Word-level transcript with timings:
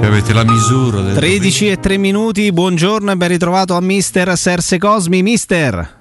Che 0.00 0.06
avete 0.06 0.32
la 0.32 0.44
misura 0.44 1.02
del 1.02 1.14
13 1.14 1.68
e 1.68 1.78
3 1.78 1.98
minuti, 1.98 2.50
buongiorno 2.52 3.10
e 3.10 3.16
ben 3.16 3.28
ritrovato 3.28 3.74
a 3.74 3.82
Mister 3.82 4.34
Serse 4.34 4.78
Cosmi. 4.78 5.22
Mister. 5.22 5.98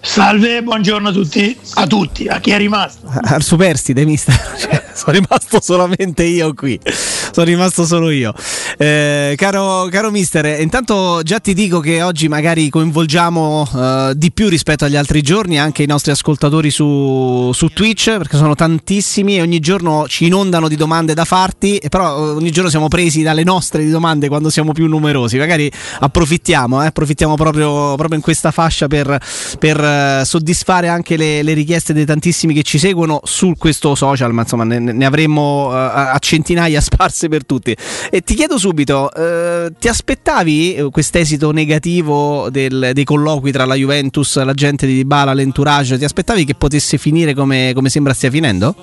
Salve, 0.00 0.62
buongiorno 0.62 1.08
a 1.08 1.12
tutti, 1.12 1.58
a 1.74 1.86
tutti, 1.88 2.28
a 2.28 2.38
chi 2.38 2.52
è 2.52 2.56
rimasto? 2.56 3.08
Al 3.20 3.42
superstite, 3.42 4.04
mister. 4.04 4.34
Cioè, 4.56 4.84
sono 4.94 5.18
rimasto 5.18 5.60
solamente 5.60 6.22
io 6.22 6.54
qui. 6.54 6.78
Sono 6.84 7.44
rimasto 7.44 7.84
solo 7.84 8.10
io. 8.10 8.32
Eh, 8.78 9.34
caro, 9.36 9.88
caro 9.90 10.10
mister, 10.10 10.60
intanto 10.60 11.20
già 11.22 11.38
ti 11.38 11.52
dico 11.52 11.80
che 11.80 12.02
oggi 12.02 12.28
magari 12.28 12.70
coinvolgiamo 12.70 13.68
eh, 13.74 14.12
di 14.16 14.32
più 14.32 14.48
rispetto 14.48 14.84
agli 14.84 14.96
altri 14.96 15.20
giorni 15.20 15.58
anche 15.58 15.82
i 15.82 15.86
nostri 15.86 16.10
ascoltatori 16.10 16.70
su, 16.70 17.50
su, 17.52 17.68
Twitch, 17.68 18.16
perché 18.16 18.36
sono 18.36 18.54
tantissimi 18.54 19.36
e 19.36 19.42
ogni 19.42 19.60
giorno 19.60 20.06
ci 20.08 20.26
inondano 20.26 20.68
di 20.68 20.76
domande 20.76 21.12
da 21.12 21.24
farti, 21.24 21.80
però 21.88 22.16
eh, 22.16 22.30
ogni 22.30 22.50
giorno 22.50 22.70
siamo 22.70 22.88
presi 22.88 23.22
dalle 23.22 23.44
nostre 23.44 23.88
domande 23.88 24.28
quando 24.28 24.48
siamo 24.48 24.72
più 24.72 24.86
numerosi. 24.86 25.36
Magari 25.36 25.70
approfittiamo, 26.00 26.82
eh, 26.82 26.86
approfittiamo 26.86 27.34
proprio, 27.34 27.94
proprio, 27.96 28.16
in 28.16 28.22
questa 28.22 28.50
fascia 28.50 28.86
per, 28.86 29.18
per 29.58 29.80
eh, 29.80 30.22
soddisfare 30.24 30.88
anche 30.88 31.16
le, 31.16 31.42
le, 31.42 31.52
richieste 31.52 31.92
dei 31.92 32.06
tantissimi 32.06 32.54
che 32.54 32.62
ci 32.62 32.78
seguono 32.78 33.20
su 33.24 33.52
questo 33.58 33.94
social, 33.94 34.32
ma 34.32 34.42
insomma 34.42 34.64
ne, 34.64 34.78
ne 34.78 35.04
avremmo 35.04 35.68
uh, 35.68 35.72
a 35.72 36.18
centinaia 36.18 36.80
sparse 36.82 37.28
per 37.28 37.44
tutti. 37.44 37.76
E 38.10 38.22
ti 38.22 38.34
chiedo 38.34 38.58
subito, 38.62 39.10
uh, 39.12 39.72
ti 39.76 39.88
aspettavi 39.88 40.88
quest'esito 40.92 41.50
negativo 41.50 42.48
del, 42.48 42.90
dei 42.92 43.02
colloqui 43.02 43.50
tra 43.50 43.64
la 43.64 43.74
Juventus, 43.74 44.40
la 44.42 44.54
gente 44.54 44.86
di 44.86 44.94
Dybala, 44.94 45.32
l'entourage, 45.34 45.98
ti 45.98 46.04
aspettavi 46.04 46.44
che 46.44 46.54
potesse 46.54 46.96
finire 46.96 47.34
come, 47.34 47.72
come 47.74 47.88
sembra 47.88 48.14
stia 48.14 48.30
finendo? 48.30 48.74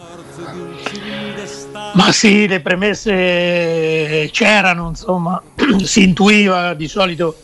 Ma 1.94 2.12
sì, 2.12 2.46
le 2.46 2.60
premesse 2.60 4.30
c'erano, 4.32 4.90
insomma, 4.90 5.42
si 5.82 6.04
intuiva 6.04 6.74
di 6.74 6.88
solito 6.90 7.36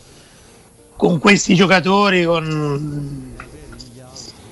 con 0.94 1.18
questi 1.18 1.54
giocatori, 1.54 2.24
con 2.24 3.34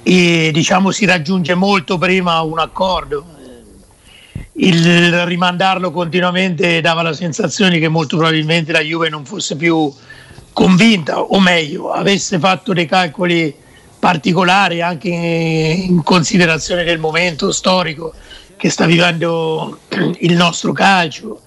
e 0.07 0.51
diciamo 0.53 0.91
si 0.91 1.07
raggiunge 1.07 1.55
molto 1.55 1.99
prima 1.99 2.41
un 2.41 2.59
accordo. 2.59 3.34
Il 4.57 5.25
rimandarlo 5.25 5.91
continuamente 5.91 6.81
dava 6.81 7.03
la 7.03 7.13
sensazione 7.13 7.79
che 7.79 7.89
molto 7.89 8.17
probabilmente 8.17 8.71
la 8.71 8.81
Juve 8.81 9.09
non 9.09 9.25
fosse 9.25 9.57
più 9.57 9.93
convinta, 10.53 11.21
o 11.21 11.41
meglio, 11.41 11.91
avesse 11.91 12.39
fatto 12.39 12.73
dei 12.73 12.87
calcoli 12.87 13.55
particolari 13.99 14.81
anche 14.81 15.09
in 15.09 16.03
considerazione 16.05 16.85
del 16.85 16.99
momento 16.99 17.51
storico 17.51 18.13
che 18.57 18.71
sta 18.71 18.87
vivendo 18.87 19.81
il 20.19 20.35
nostro 20.35 20.73
calcio 20.73 21.41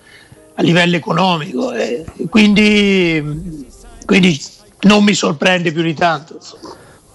a 0.55 0.61
livello 0.61 0.97
economico. 0.97 1.71
Quindi, 2.29 3.23
quindi 4.05 4.41
non 4.81 5.03
mi 5.03 5.13
sorprende 5.13 5.71
più 5.71 5.81
di 5.81 5.93
tanto. 5.93 6.39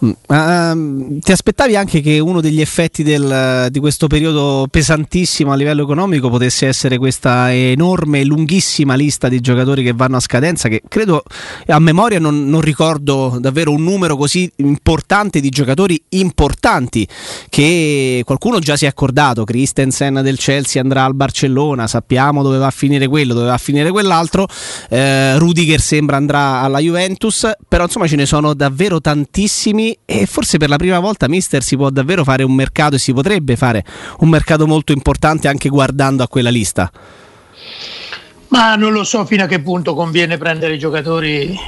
Uh, 0.02 1.20
ti 1.20 1.30
aspettavi 1.30 1.76
anche 1.76 2.00
che 2.00 2.18
uno 2.18 2.40
degli 2.40 2.60
effetti 2.60 3.04
del, 3.04 3.68
di 3.70 3.78
questo 3.78 4.08
periodo 4.08 4.66
pesantissimo 4.68 5.52
a 5.52 5.54
livello 5.54 5.82
economico 5.82 6.28
potesse 6.28 6.66
essere 6.66 6.98
questa 6.98 7.54
enorme 7.54 8.24
lunghissima 8.24 8.96
lista 8.96 9.28
di 9.28 9.38
giocatori 9.38 9.84
che 9.84 9.92
vanno 9.92 10.16
a 10.16 10.20
scadenza? 10.20 10.68
Che 10.68 10.82
credo 10.88 11.22
a 11.66 11.78
memoria 11.78 12.18
non, 12.18 12.48
non, 12.48 12.62
ricordo 12.62 13.36
davvero 13.38 13.70
un 13.70 13.84
numero 13.84 14.16
così 14.16 14.50
importante 14.56 15.38
di 15.38 15.50
giocatori 15.50 16.02
importanti 16.10 17.06
che 17.48 18.22
qualcuno 18.24 18.58
già 18.58 18.74
si 18.74 18.86
è 18.86 18.88
accordato. 18.88 19.44
Christensen 19.44 20.20
del 20.24 20.36
Chelsea 20.36 20.82
andrà 20.82 21.04
al 21.04 21.14
Barcellona, 21.14 21.86
sappiamo 21.86 22.42
dove 22.42 22.58
va 22.58 22.66
a 22.66 22.70
finire 22.72 23.06
quello, 23.06 23.34
dove 23.34 23.46
va 23.46 23.54
a 23.54 23.58
finire 23.58 23.92
quell'altro. 23.92 24.48
Uh, 24.90 25.38
Rudiger 25.38 25.80
sembra 25.80 26.16
andrà 26.16 26.60
alla 26.60 26.80
Juventus, 26.80 27.48
però 27.68 27.84
insomma 27.84 28.08
ce 28.08 28.16
ne 28.16 28.26
sono 28.26 28.52
davvero 28.54 29.00
tantissimi 29.00 29.90
e 30.04 30.26
forse 30.26 30.58
per 30.58 30.68
la 30.68 30.76
prima 30.76 30.98
volta 30.98 31.28
Mister 31.28 31.62
si 31.62 31.76
può 31.76 31.90
davvero 31.90 32.24
fare 32.24 32.42
un 32.42 32.54
mercato 32.54 32.96
e 32.96 32.98
si 32.98 33.12
potrebbe 33.12 33.56
fare 33.56 33.84
un 34.18 34.28
mercato 34.28 34.66
molto 34.66 34.92
importante 34.92 35.48
anche 35.48 35.68
guardando 35.68 36.22
a 36.22 36.28
quella 36.28 36.50
lista. 36.50 36.90
Ma 38.48 38.74
non 38.76 38.92
lo 38.92 39.02
so 39.02 39.24
fino 39.24 39.44
a 39.44 39.46
che 39.46 39.60
punto 39.60 39.94
conviene 39.94 40.36
prendere 40.36 40.74
i 40.74 40.78
giocatori 40.78 41.58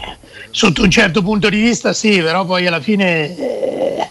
sotto 0.51 0.83
un 0.83 0.91
certo 0.91 1.23
punto 1.23 1.49
di 1.49 1.61
vista, 1.61 1.95
sì, 1.95 2.21
però 2.21 2.45
poi 2.45 2.67
alla 2.67 2.81
fine 2.81 3.37
eh, 3.37 4.09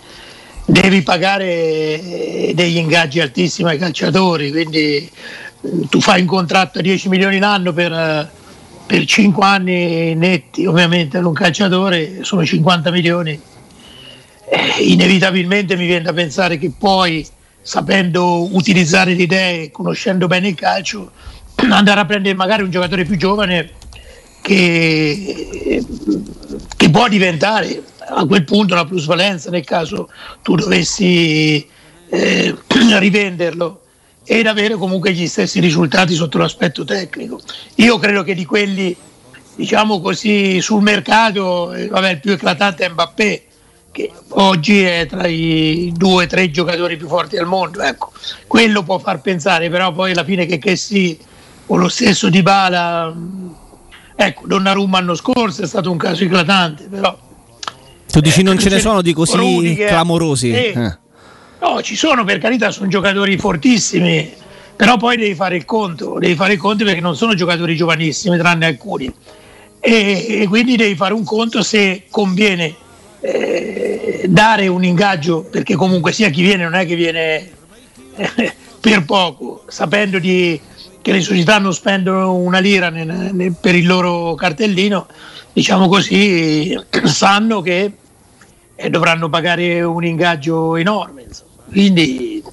devi 0.66 1.04
pagare 1.04 1.46
eh, 1.46 2.52
degli 2.56 2.78
ingaggi 2.78 3.20
altissimi 3.20 3.70
ai 3.70 3.78
calciatori, 3.78 4.50
quindi 4.50 5.08
mm, 5.68 5.84
tu 5.84 6.02
fai 6.02 6.22
un 6.22 6.28
contratto 6.28 6.80
a 6.80 6.82
10 6.82 7.10
milioni 7.10 7.38
l'anno 7.38 7.74
per, 7.74 7.92
eh, 7.94 8.30
per 8.88 9.06
5 9.06 9.46
anni 9.46 10.16
netti, 10.16 10.66
ovviamente 10.66 11.20
ad 11.20 11.26
un 11.26 11.34
calciatore 11.34 12.24
sono 12.24 12.44
50 12.44 12.90
milioni 12.90 13.32
eh, 13.32 13.53
inevitabilmente 14.80 15.75
mi 15.75 15.86
viene 15.86 16.03
da 16.03 16.14
pensare 16.14 16.58
che 16.58 16.72
poi, 16.78 17.25
sapendo 17.62 18.53
utilizzare 18.56 19.14
le 19.14 19.24
idee, 19.24 19.72
conoscendo 19.72 20.28
bene 20.28 20.50
il 20.50 20.56
calcio, 20.56 21.12
andare 21.69 22.00
a 22.00 22.06
prendere 22.06 22.36
magari 22.36 22.63
un 22.63 22.72
giocatore 22.72 23.06
più 23.06 23.18
giovane 23.18 23.72
che, 24.42 25.84
che 26.75 26.90
può 26.90 27.08
diventare 27.08 27.81
a 28.06 28.25
quel 28.25 28.44
punto 28.44 28.74
una 28.74 28.86
plusvalenza 28.86 29.50
nel 29.50 29.63
caso 29.63 30.09
tu 30.42 30.56
dovessi 30.56 31.66
eh, 32.09 32.56
rivenderlo 33.00 33.81
ed 34.25 34.47
avere 34.47 34.75
comunque 34.75 35.12
gli 35.13 35.28
stessi 35.28 35.59
risultati 35.59 36.13
sotto 36.13 36.38
l'aspetto 36.38 36.84
tecnico. 36.86 37.40
Io 37.75 37.97
credo 38.00 38.24
che 38.24 38.34
di 38.34 38.46
quelli, 38.46 38.96
diciamo 39.56 40.00
così, 40.00 40.62
sul 40.62 40.81
mercato, 40.81 41.74
eh, 41.74 41.88
vabbè, 41.88 42.12
il 42.12 42.19
più 42.19 42.31
eclatante 42.31 42.86
è 42.86 42.90
Mbappé, 42.90 43.44
che 43.94 44.12
oggi 44.30 44.81
è 44.81 45.06
tra 45.08 45.28
i 45.28 45.94
due 45.96 46.24
o 46.26 46.28
tre 46.28 46.50
giocatori 46.50 46.98
più 46.98 47.08
forti 47.08 47.36
del 47.36 47.46
mondo. 47.46 47.81
Ecco, 47.81 48.12
quello 48.48 48.84
può 48.84 48.98
far 48.98 49.22
pensare, 49.22 49.70
però 49.70 49.94
poi 49.94 50.12
alla 50.12 50.24
fine 50.24 50.46
che, 50.48 50.58
che 50.58 50.76
sì, 50.76 51.18
o 51.68 51.76
lo 51.78 51.88
stesso 51.88 52.30
Di 52.30 52.42
Bala, 52.42 53.16
ecco, 54.16 54.48
Donnarumma 54.48 54.98
l'anno 54.98 55.16
scorso 55.16 55.62
è 55.62 55.68
stato 55.68 55.92
un 55.92 55.98
caso 55.98 56.24
eclatante, 56.24 56.88
però... 56.90 57.18
Tu 58.12 58.20
dici 58.20 58.42
eh, 58.42 58.44
non 58.44 58.58
ce 58.59 58.70
ne 58.70 58.80
sono 58.80 59.02
di 59.02 59.14
così 59.14 59.76
clamorosi? 59.76 60.52
Eh, 60.52 60.74
eh. 60.75 60.98
No, 61.62 61.81
ci 61.81 61.96
sono 61.96 62.24
per 62.24 62.40
carità, 62.40 62.72
sono 62.72 62.88
giocatori 62.88 63.38
fortissimi, 63.38 64.34
però 64.75 64.98
poi 64.98 65.18
devi 65.18 65.36
fare 65.36 65.56
il 65.56 65.66
conto, 65.66 66.18
devi 66.20 66.36
fare 66.36 66.54
il 66.54 66.60
conto 66.60 66.84
perché 66.84 67.00
non 67.00 67.16
sono 67.16 67.36
giocatori 67.36 67.75
giovanissimi, 67.75 68.38
tranne 68.38 68.66
alcuni. 68.66 69.12
E, 69.80 70.42
e 70.42 70.48
quindi 70.48 70.78
devi 70.78 70.96
fare 70.96 71.14
un 71.14 71.24
conto 71.24 71.62
se 71.62 72.06
conviene 72.10 72.74
eh, 73.24 73.83
dare 74.28 74.68
un 74.68 74.84
ingaggio, 74.84 75.44
perché 75.44 75.76
comunque 75.76 76.12
sia 76.12 76.30
chi 76.30 76.42
viene 76.42 76.64
non 76.64 76.76
è 76.76 76.86
che 76.86 76.96
viene 76.96 77.50
per 78.80 79.06
poco, 79.06 79.64
sapendo 79.68 80.20
di, 80.20 80.60
che 81.02 81.12
le 81.12 81.22
società 81.22 81.60
non 81.60 81.74
spendono 81.74 82.36
una 82.36 82.60
lira 82.60 82.90
nel, 82.90 83.30
nel, 83.34 83.56
per 83.60 83.76
il 83.76 83.86
loro 83.86 84.36
cartellino, 84.36 85.08
diciamo 85.52 85.88
così, 85.88 86.78
sanno 87.04 87.62
che 87.62 87.92
eh, 88.76 88.90
dovranno 88.90 89.30
pagare 89.30 89.82
un 89.82 90.04
ingaggio 90.04 90.76
enorme. 90.76 91.28
Quindi, 91.70 92.44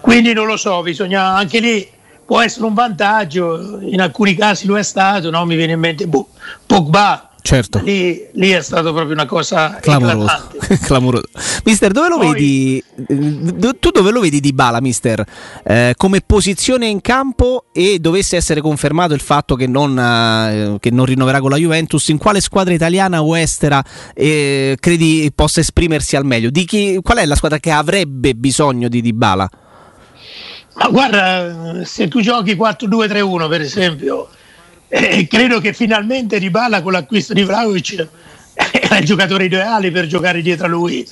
quindi 0.00 0.32
non 0.32 0.46
lo 0.46 0.56
so, 0.56 0.82
bisogna 0.82 1.34
anche 1.34 1.58
lì 1.58 1.88
può 2.24 2.40
essere 2.40 2.66
un 2.66 2.74
vantaggio, 2.74 3.80
in 3.80 4.00
alcuni 4.00 4.34
casi 4.34 4.66
lo 4.66 4.78
è 4.78 4.82
stato, 4.82 5.30
no? 5.30 5.44
mi 5.44 5.56
viene 5.56 5.72
in 5.72 5.80
mente 5.80 6.06
boh, 6.06 6.28
Pogba 6.66 7.31
Certo. 7.42 7.80
Lì, 7.80 8.28
lì, 8.34 8.50
è 8.50 8.62
stato 8.62 8.92
proprio 8.92 9.14
una 9.14 9.26
cosa 9.26 9.76
clamorosa. 9.80 10.48
clamorosa. 10.80 11.26
Mister, 11.64 11.90
dove 11.90 12.08
lo 12.08 12.18
Poi, 12.18 12.32
vedi? 12.32 12.84
Tu 13.80 13.90
dove 13.90 14.12
lo 14.12 14.20
vedi 14.20 14.38
di 14.38 14.52
Bala, 14.52 14.80
mister? 14.80 15.24
Eh, 15.64 15.94
come 15.96 16.20
posizione 16.20 16.86
in 16.86 17.00
campo 17.00 17.64
e 17.72 17.98
dovesse 17.98 18.36
essere 18.36 18.60
confermato 18.60 19.12
il 19.12 19.20
fatto 19.20 19.56
che 19.56 19.66
non, 19.66 19.98
eh, 19.98 20.76
che 20.78 20.90
non 20.92 21.04
rinnoverà 21.04 21.40
con 21.40 21.50
la 21.50 21.56
Juventus, 21.56 22.08
in 22.08 22.18
quale 22.18 22.40
squadra 22.40 22.72
italiana 22.72 23.20
o 23.20 23.36
estera 23.36 23.82
eh, 24.14 24.76
credi 24.78 25.30
possa 25.34 25.58
esprimersi 25.58 26.14
al 26.14 26.24
meglio? 26.24 26.50
Chi, 26.50 27.00
qual 27.02 27.18
è 27.18 27.26
la 27.26 27.34
squadra 27.34 27.58
che 27.58 27.72
avrebbe 27.72 28.34
bisogno 28.34 28.86
di 28.88 29.02
Dybala? 29.02 29.50
Ma 30.74 30.88
guarda, 30.88 31.84
se 31.84 32.06
tu 32.06 32.20
giochi 32.20 32.54
4-2-3-1 32.54 33.48
per 33.48 33.60
esempio 33.60 34.28
eh, 34.94 35.26
credo 35.26 35.58
che 35.58 35.72
finalmente 35.72 36.36
Ribala 36.36 36.82
con 36.82 36.92
l'acquisto 36.92 37.32
di 37.32 37.44
Vlaovic 37.44 38.06
era 38.70 38.98
il 38.98 39.06
giocatore 39.06 39.46
ideale 39.46 39.90
per 39.90 40.06
giocare 40.06 40.42
dietro 40.42 40.66
a 40.66 40.68
lui. 40.68 41.08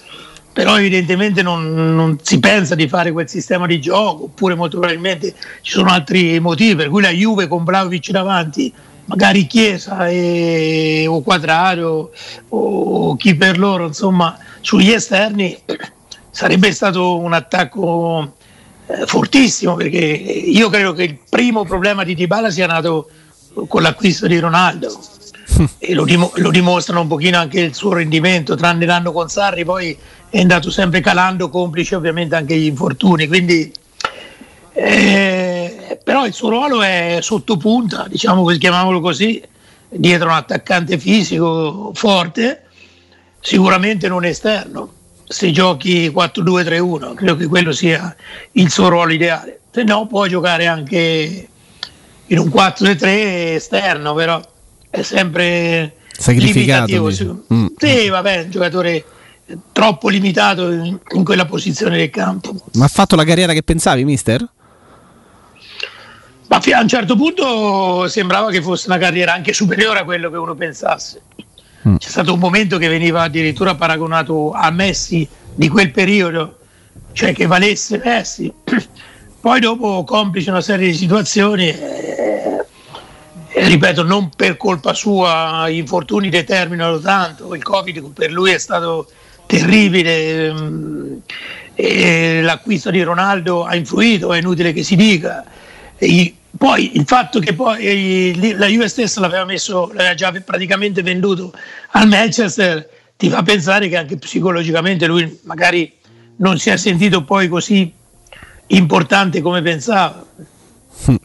Però 0.52 0.76
evidentemente 0.76 1.40
non, 1.40 1.94
non, 1.94 2.18
si 2.20 2.38
pensa 2.40 2.74
di 2.74 2.88
fare 2.88 3.10
quel 3.10 3.28
sistema 3.28 3.66
di 3.66 3.80
gioco 3.80 4.24
oppure 4.24 4.54
molto 4.54 4.78
probabilmente 4.78 5.32
ci 5.62 5.72
sono 5.72 5.90
altri 5.90 6.38
motivi 6.40 6.74
per 6.74 6.88
cui 6.88 7.00
la 7.00 7.10
Juve 7.10 7.48
con 7.48 7.64
Vlaovic 7.64 8.10
davanti 8.10 8.70
magari 9.06 9.46
Chiesa 9.46 10.08
e, 10.08 11.06
o 11.08 11.22
Quadraro 11.22 12.10
o 12.48 13.16
chi 13.16 13.34
per 13.36 13.58
loro 13.58 13.86
insomma 13.86 14.36
sugli 14.60 14.90
esterni 14.90 15.56
sarebbe 16.30 16.72
stato 16.72 17.16
un 17.16 17.32
attacco 17.32 18.34
eh, 18.86 19.06
fortissimo 19.06 19.76
perché 19.76 19.98
io 19.98 20.68
credo 20.68 20.92
che 20.92 21.04
il 21.04 21.18
primo 21.28 21.64
problema 21.64 22.02
di 22.02 22.14
Dybala 22.14 22.50
sia 22.50 22.66
nato 22.66 23.08
con 23.66 23.82
l'acquisto 23.82 24.26
di 24.26 24.38
Ronaldo 24.38 24.98
e 25.78 25.94
lo, 25.94 26.04
dim- 26.04 26.36
lo, 26.36 26.50
dimostrano 26.50 27.00
un 27.02 27.08
pochino 27.08 27.38
anche 27.38 27.60
il 27.60 27.74
suo 27.74 27.92
rendimento, 27.92 28.54
tranne 28.54 28.86
l'anno 28.86 29.12
con 29.12 29.28
Sarri, 29.28 29.64
poi 29.64 29.96
è 30.28 30.40
andato 30.40 30.70
sempre 30.70 31.00
calando, 31.00 31.48
complice 31.48 31.96
ovviamente 31.96 32.36
anche 32.36 32.56
gli 32.56 32.66
infortuni, 32.66 33.26
quindi 33.26 33.72
eh, 34.72 35.98
però 36.02 36.26
il 36.26 36.32
suo 36.32 36.48
ruolo 36.48 36.82
è 36.82 37.18
sottopunta, 37.20 38.06
diciamo 38.08 38.44
chiamiamolo 38.46 39.00
così, 39.00 39.42
dietro 39.88 40.28
un 40.28 40.34
attaccante 40.34 40.98
fisico 40.98 41.90
forte, 41.94 42.64
sicuramente 43.40 44.08
non 44.08 44.24
esterno. 44.24 44.94
Se 45.26 45.50
giochi 45.52 46.08
4-2-3-1, 46.08 47.14
credo 47.14 47.36
che 47.36 47.46
quello 47.46 47.72
sia 47.72 48.14
il 48.52 48.70
suo 48.70 48.88
ruolo 48.88 49.12
ideale. 49.12 49.60
Se 49.70 49.84
no, 49.84 50.06
può 50.06 50.26
giocare 50.26 50.66
anche 50.66 51.49
in 52.30 52.38
un 52.38 52.48
4-3 52.48 53.54
esterno, 53.54 54.14
però 54.14 54.40
è 54.88 55.02
sempre 55.02 55.96
sacrificato. 56.16 57.10
Mm. 57.52 57.66
Sì, 57.76 58.08
vabbè, 58.08 58.42
un 58.44 58.50
giocatore 58.50 59.04
troppo 59.72 60.08
limitato 60.08 60.70
in, 60.70 60.98
in, 61.14 61.24
quella 61.24 61.44
posizione 61.44 61.96
del 61.96 62.10
campo. 62.10 62.54
Ma 62.74 62.84
ha 62.84 62.88
fatto 62.88 63.16
la 63.16 63.24
carriera 63.24 63.52
che 63.52 63.62
pensavi, 63.62 64.04
mister? 64.04 64.48
Ma 66.48 66.56
a 66.56 66.80
un 66.80 66.88
certo 66.88 67.16
punto 67.16 68.08
sembrava 68.08 68.50
che 68.50 68.62
fosse 68.62 68.88
una 68.88 68.98
carriera 68.98 69.32
anche 69.32 69.52
superiore 69.52 70.00
a 70.00 70.04
quello 70.04 70.30
che 70.30 70.36
uno 70.36 70.54
pensasse. 70.54 71.22
Mm. 71.88 71.96
C'è 71.96 72.08
stato 72.08 72.32
un 72.32 72.38
momento 72.38 72.78
che 72.78 72.88
veniva 72.88 73.22
addirittura 73.22 73.74
paragonato 73.74 74.52
a 74.52 74.70
Messi 74.70 75.28
di 75.54 75.68
quel 75.68 75.90
periodo, 75.90 76.58
cioè 77.12 77.32
che 77.32 77.46
valesse 77.46 78.00
Messi. 78.04 78.52
Poi 79.40 79.58
dopo 79.58 80.04
complice 80.04 80.50
una 80.50 80.60
serie 80.60 80.90
di 80.90 80.94
situazioni, 80.94 81.68
eh, 81.68 82.66
eh, 83.48 83.68
ripeto, 83.68 84.02
non 84.02 84.28
per 84.36 84.58
colpa 84.58 84.92
sua, 84.92 85.66
gli 85.70 85.78
infortuni 85.78 86.28
determinano 86.28 86.98
tanto, 86.98 87.54
il 87.54 87.62
Covid 87.62 88.12
per 88.12 88.30
lui 88.30 88.50
è 88.50 88.58
stato 88.58 89.08
terribile, 89.46 90.48
ehm, 91.74 92.42
l'acquisto 92.42 92.90
di 92.90 93.00
Ronaldo 93.02 93.64
ha 93.64 93.74
influito, 93.76 94.34
è 94.34 94.38
inutile 94.38 94.74
che 94.74 94.82
si 94.82 94.94
dica. 94.94 95.42
E 95.96 96.34
poi 96.58 96.98
il 96.98 97.04
fatto 97.06 97.38
che 97.40 97.54
poi 97.54 98.54
la 98.58 98.66
Juve 98.66 98.88
stessa 98.88 99.20
l'aveva, 99.20 99.46
messo, 99.46 99.90
l'aveva 99.94 100.14
già 100.14 100.32
praticamente 100.44 101.00
venduto 101.02 101.54
al 101.92 102.08
Manchester 102.08 102.86
ti 103.16 103.30
fa 103.30 103.42
pensare 103.42 103.88
che 103.88 103.96
anche 103.96 104.18
psicologicamente 104.18 105.06
lui 105.06 105.40
magari 105.44 105.90
non 106.36 106.58
si 106.58 106.68
è 106.68 106.76
sentito 106.76 107.24
poi 107.24 107.48
così 107.48 107.90
importante 108.70 109.40
come 109.40 109.62
pensava. 109.62 110.24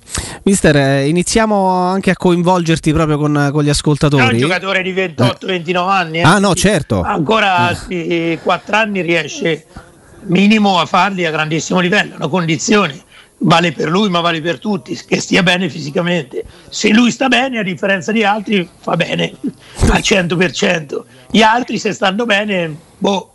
Mister, 0.43 0.75
eh, 0.75 1.07
iniziamo 1.07 1.67
anche 1.69 2.11
a 2.11 2.15
coinvolgerti 2.15 2.93
proprio 2.93 3.17
con, 3.17 3.49
con 3.51 3.63
gli 3.63 3.69
ascoltatori. 3.69 4.23
È 4.23 4.31
un 4.31 4.37
giocatore 4.37 4.81
di 4.81 4.93
28-29 4.93 5.67
eh. 5.67 5.77
anni. 5.77 6.17
Eh? 6.19 6.23
Ah, 6.23 6.39
no, 6.39 6.53
certo. 6.53 7.01
Ancora 7.01 7.69
a 7.69 7.77
4 7.77 8.75
anni 8.75 9.01
riesce 9.01 9.65
minimo 10.27 10.79
a 10.79 10.85
farli 10.85 11.25
a 11.25 11.31
grandissimo 11.31 11.79
livello, 11.79 12.15
una 12.15 12.27
condizione. 12.27 13.03
Vale 13.37 13.73
per 13.73 13.89
lui, 13.89 14.09
ma 14.09 14.21
vale 14.21 14.39
per 14.41 14.59
tutti, 14.59 14.97
che 15.05 15.19
stia 15.19 15.43
bene 15.43 15.69
fisicamente. 15.69 16.45
Se 16.69 16.89
lui 16.89 17.11
sta 17.11 17.27
bene, 17.27 17.59
a 17.59 17.63
differenza 17.63 18.11
di 18.13 18.23
altri, 18.23 18.67
fa 18.79 18.95
bene 18.95 19.33
al 19.91 19.99
100%. 19.99 21.03
Gli 21.31 21.41
altri, 21.41 21.77
se 21.77 21.91
stanno 21.91 22.25
bene, 22.25 22.73
boh, 22.97 23.34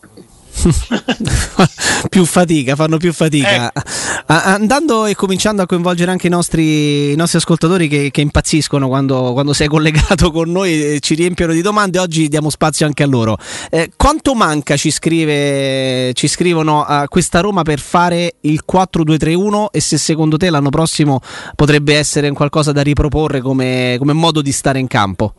più 2.08 2.24
fatica, 2.24 2.74
fanno 2.76 2.96
più 2.96 3.12
fatica. 3.12 3.72
Eh. 3.72 3.82
Andando 4.26 5.06
e 5.06 5.14
cominciando 5.14 5.62
a 5.62 5.66
coinvolgere 5.66 6.10
anche 6.10 6.26
i 6.26 6.30
nostri, 6.30 7.12
i 7.12 7.16
nostri 7.16 7.38
ascoltatori 7.38 7.88
che, 7.88 8.10
che 8.10 8.20
impazziscono 8.20 8.88
quando, 8.88 9.32
quando, 9.32 9.52
sei 9.52 9.68
collegato 9.68 10.30
con 10.30 10.50
noi 10.50 10.94
e 10.94 11.00
ci 11.00 11.14
riempiono 11.14 11.52
di 11.52 11.62
domande, 11.62 11.98
oggi 11.98 12.28
diamo 12.28 12.50
spazio 12.50 12.86
anche 12.86 13.02
a 13.02 13.06
loro. 13.06 13.36
Eh, 13.70 13.90
quanto 13.96 14.34
manca, 14.34 14.76
ci, 14.76 14.90
scrive, 14.90 16.12
ci 16.14 16.28
scrivono, 16.28 16.84
a 16.84 17.08
questa 17.08 17.40
Roma 17.40 17.62
per 17.62 17.80
fare 17.80 18.36
il 18.42 18.62
4-2-3-1 18.70 19.66
e 19.70 19.80
se 19.80 19.98
secondo 19.98 20.36
te 20.36 20.50
l'anno 20.50 20.70
prossimo 20.70 21.20
potrebbe 21.54 21.96
essere 21.96 22.30
qualcosa 22.32 22.72
da 22.72 22.82
riproporre 22.82 23.40
come, 23.40 23.96
come 23.98 24.12
modo 24.12 24.42
di 24.42 24.52
stare 24.52 24.78
in 24.78 24.86
campo? 24.86 25.34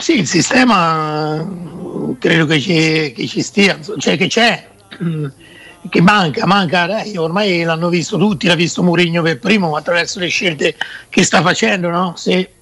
Sì, 0.00 0.18
il 0.18 0.26
sistema 0.26 1.46
credo 2.18 2.46
che 2.46 2.58
ci, 2.58 3.12
che 3.14 3.26
ci 3.26 3.42
stia, 3.42 3.78
cioè 3.98 4.16
che 4.16 4.28
c'è, 4.28 4.66
che 5.90 6.00
manca, 6.00 6.46
manca, 6.46 6.86
dai, 6.86 7.18
ormai 7.18 7.62
l'hanno 7.64 7.90
visto 7.90 8.16
tutti, 8.16 8.46
l'ha 8.46 8.54
visto 8.54 8.82
Mourinho 8.82 9.20
per 9.20 9.38
primo 9.38 9.76
attraverso 9.76 10.18
le 10.18 10.28
scelte 10.28 10.74
che 11.10 11.22
sta 11.22 11.42
facendo, 11.42 11.90
no? 11.90 12.14
Se 12.16 12.52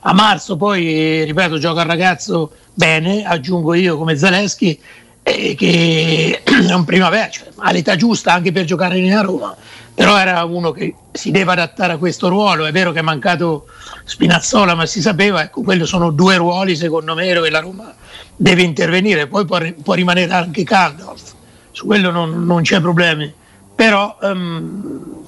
a 0.00 0.12
marzo 0.14 0.56
poi, 0.56 1.24
ripeto, 1.24 1.58
gioca 1.58 1.82
il 1.82 1.86
ragazzo 1.86 2.52
bene, 2.72 3.24
aggiungo 3.24 3.74
io 3.74 3.98
come 3.98 4.16
Zaleschi, 4.16 4.80
eh, 5.22 5.54
che 5.54 6.40
è 6.44 6.72
un 6.72 6.84
primavera, 6.86 7.28
cioè, 7.28 7.48
ha 7.56 7.72
l'età 7.72 7.96
giusta 7.96 8.32
anche 8.32 8.52
per 8.52 8.64
giocare 8.64 8.96
in 8.96 9.22
Roma, 9.22 9.54
però 9.96 10.18
era 10.18 10.44
uno 10.44 10.72
che 10.72 10.94
si 11.10 11.30
deve 11.30 11.52
adattare 11.52 11.94
a 11.94 11.96
questo 11.96 12.28
ruolo, 12.28 12.66
è 12.66 12.70
vero 12.70 12.92
che 12.92 12.98
è 12.98 13.02
mancato 13.02 13.64
Spinazzola, 14.04 14.74
ma 14.74 14.84
si 14.84 15.00
sapeva, 15.00 15.42
ecco, 15.42 15.62
quelli 15.62 15.86
sono 15.86 16.10
due 16.10 16.36
ruoli 16.36 16.76
secondo 16.76 17.14
me 17.14 17.32
dove 17.32 17.48
la 17.48 17.60
Roma 17.60 17.94
deve 18.36 18.60
intervenire, 18.60 19.26
poi 19.26 19.46
può, 19.46 19.58
può 19.82 19.94
rimanere 19.94 20.30
anche 20.34 20.64
Caldolf, 20.64 21.32
su 21.72 21.86
quello 21.86 22.10
non, 22.10 22.44
non 22.44 22.60
c'è 22.60 22.78
problemi, 22.78 23.32
però 23.74 24.18
um, 24.20 25.24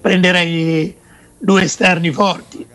prenderei 0.00 0.96
due 1.36 1.62
esterni 1.62 2.10
forti. 2.10 2.66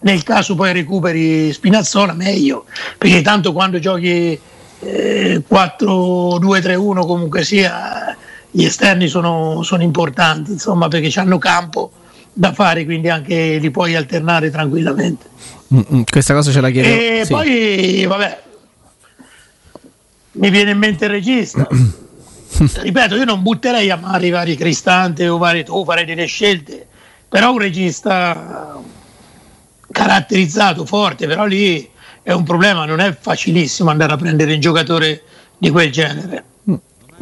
Nel 0.00 0.22
caso 0.24 0.54
poi 0.54 0.74
recuperi 0.74 1.54
Spinazzola 1.54 2.12
meglio, 2.12 2.66
perché 2.98 3.22
tanto 3.22 3.54
quando 3.54 3.78
giochi 3.78 4.38
eh, 4.80 5.42
4-2-3-1 5.50 7.06
comunque 7.06 7.44
sia, 7.44 8.14
gli 8.56 8.64
esterni 8.64 9.08
sono, 9.08 9.64
sono 9.64 9.82
importanti, 9.82 10.52
insomma, 10.52 10.86
perché 10.86 11.18
hanno 11.18 11.38
campo 11.38 11.90
da 12.32 12.52
fare, 12.52 12.84
quindi 12.84 13.08
anche 13.08 13.56
li 13.56 13.70
puoi 13.72 13.96
alternare 13.96 14.48
tranquillamente. 14.48 15.26
Mm-mm, 15.74 16.04
questa 16.08 16.34
cosa 16.34 16.52
ce 16.52 16.60
la 16.60 16.70
chiedo. 16.70 16.88
E 16.88 17.22
sì. 17.24 17.32
poi, 17.32 18.04
vabbè, 18.06 18.42
mi 20.32 20.50
viene 20.50 20.70
in 20.70 20.78
mente 20.78 21.06
il 21.06 21.10
regista. 21.10 21.66
Ripeto, 22.56 23.16
io 23.16 23.24
non 23.24 23.42
butterei 23.42 23.90
a 23.90 23.96
mare 23.96 24.28
i 24.28 24.30
vari 24.30 24.54
Cristante 24.54 25.26
o 25.26 25.36
vari 25.36 25.64
tu, 25.64 25.84
farei 25.84 26.04
delle 26.04 26.26
scelte, 26.26 26.86
però 27.28 27.50
un 27.50 27.58
regista 27.58 28.80
caratterizzato, 29.90 30.84
forte, 30.84 31.26
però 31.26 31.44
lì 31.44 31.90
è 32.22 32.30
un 32.30 32.44
problema, 32.44 32.84
non 32.84 33.00
è 33.00 33.16
facilissimo 33.20 33.90
andare 33.90 34.12
a 34.12 34.16
prendere 34.16 34.54
un 34.54 34.60
giocatore 34.60 35.24
di 35.58 35.70
quel 35.70 35.90
genere. 35.90 36.44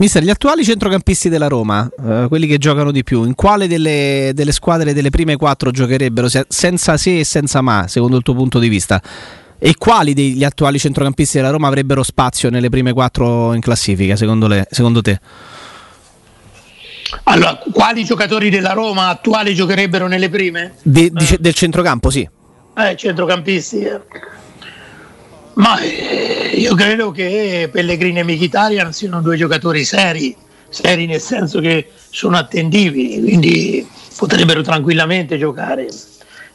Mister, 0.03 0.21
gli 0.21 0.31
attuali 0.31 0.65
centrocampisti 0.65 1.29
della 1.29 1.47
Roma, 1.47 1.89
eh, 2.05 2.25
quelli 2.27 2.49
che 2.49 2.59
giocano 2.59 2.91
di 2.91 3.05
più, 3.05 3.23
in 3.23 3.37
quale 3.37 3.69
delle, 3.69 4.33
delle 4.35 4.51
squadre 4.51 4.95
delle 4.95 5.11
prime 5.11 5.37
quattro 5.37 5.71
giocherebbero 5.71 6.29
se, 6.29 6.45
senza 6.49 6.97
se 6.97 7.21
e 7.21 7.25
senza 7.25 7.61
ma, 7.61 7.87
secondo 7.87 8.17
il 8.17 8.25
tuo 8.25 8.35
punto 8.35 8.59
di 8.59 8.69
vista? 8.69 9.01
E 9.61 9.77
quali 9.79 10.13
degli 10.13 10.43
attuali 10.43 10.81
centrocampisti 10.81 11.37
della 11.37 11.51
Roma 11.51 11.69
avrebbero 11.69 12.03
spazio 12.03 12.51
nelle 12.51 12.69
prime 12.69 12.93
quattro 12.93 13.55
in 13.55 13.61
classifica, 13.61 14.17
secondo, 14.17 14.49
le, 14.49 14.67
secondo 14.73 15.03
te? 15.03 15.21
Allora, 17.23 17.61
quali 17.73 18.03
giocatori 18.03 18.51
della 18.51 18.73
Roma 18.73 19.07
attuali 19.07 19.55
giocherebbero 19.55 20.09
nelle 20.09 20.29
prime? 20.29 20.75
De, 20.83 21.13
eh. 21.17 21.37
Del 21.39 21.55
centrocampo, 21.55 22.11
sì. 22.11 22.29
Eh, 22.77 22.97
centrocampisti. 22.97 23.87
Ma 25.55 25.79
eh, 25.81 26.55
io 26.57 26.75
credo 26.75 27.11
che 27.11 27.69
Pellegrini 27.71 28.21
e 28.21 28.25
Mkhitaryan 28.25 28.93
siano 28.93 29.21
due 29.21 29.37
giocatori 29.37 29.85
seri, 29.85 30.35
seri 30.69 31.07
nel 31.07 31.21
senso 31.21 31.61
che 31.61 31.91
sono 32.11 32.37
attendibili, 32.37 33.21
quindi 33.21 33.87
potrebbero 34.17 34.63
tranquillamente 34.63 35.37
giocare 35.39 35.89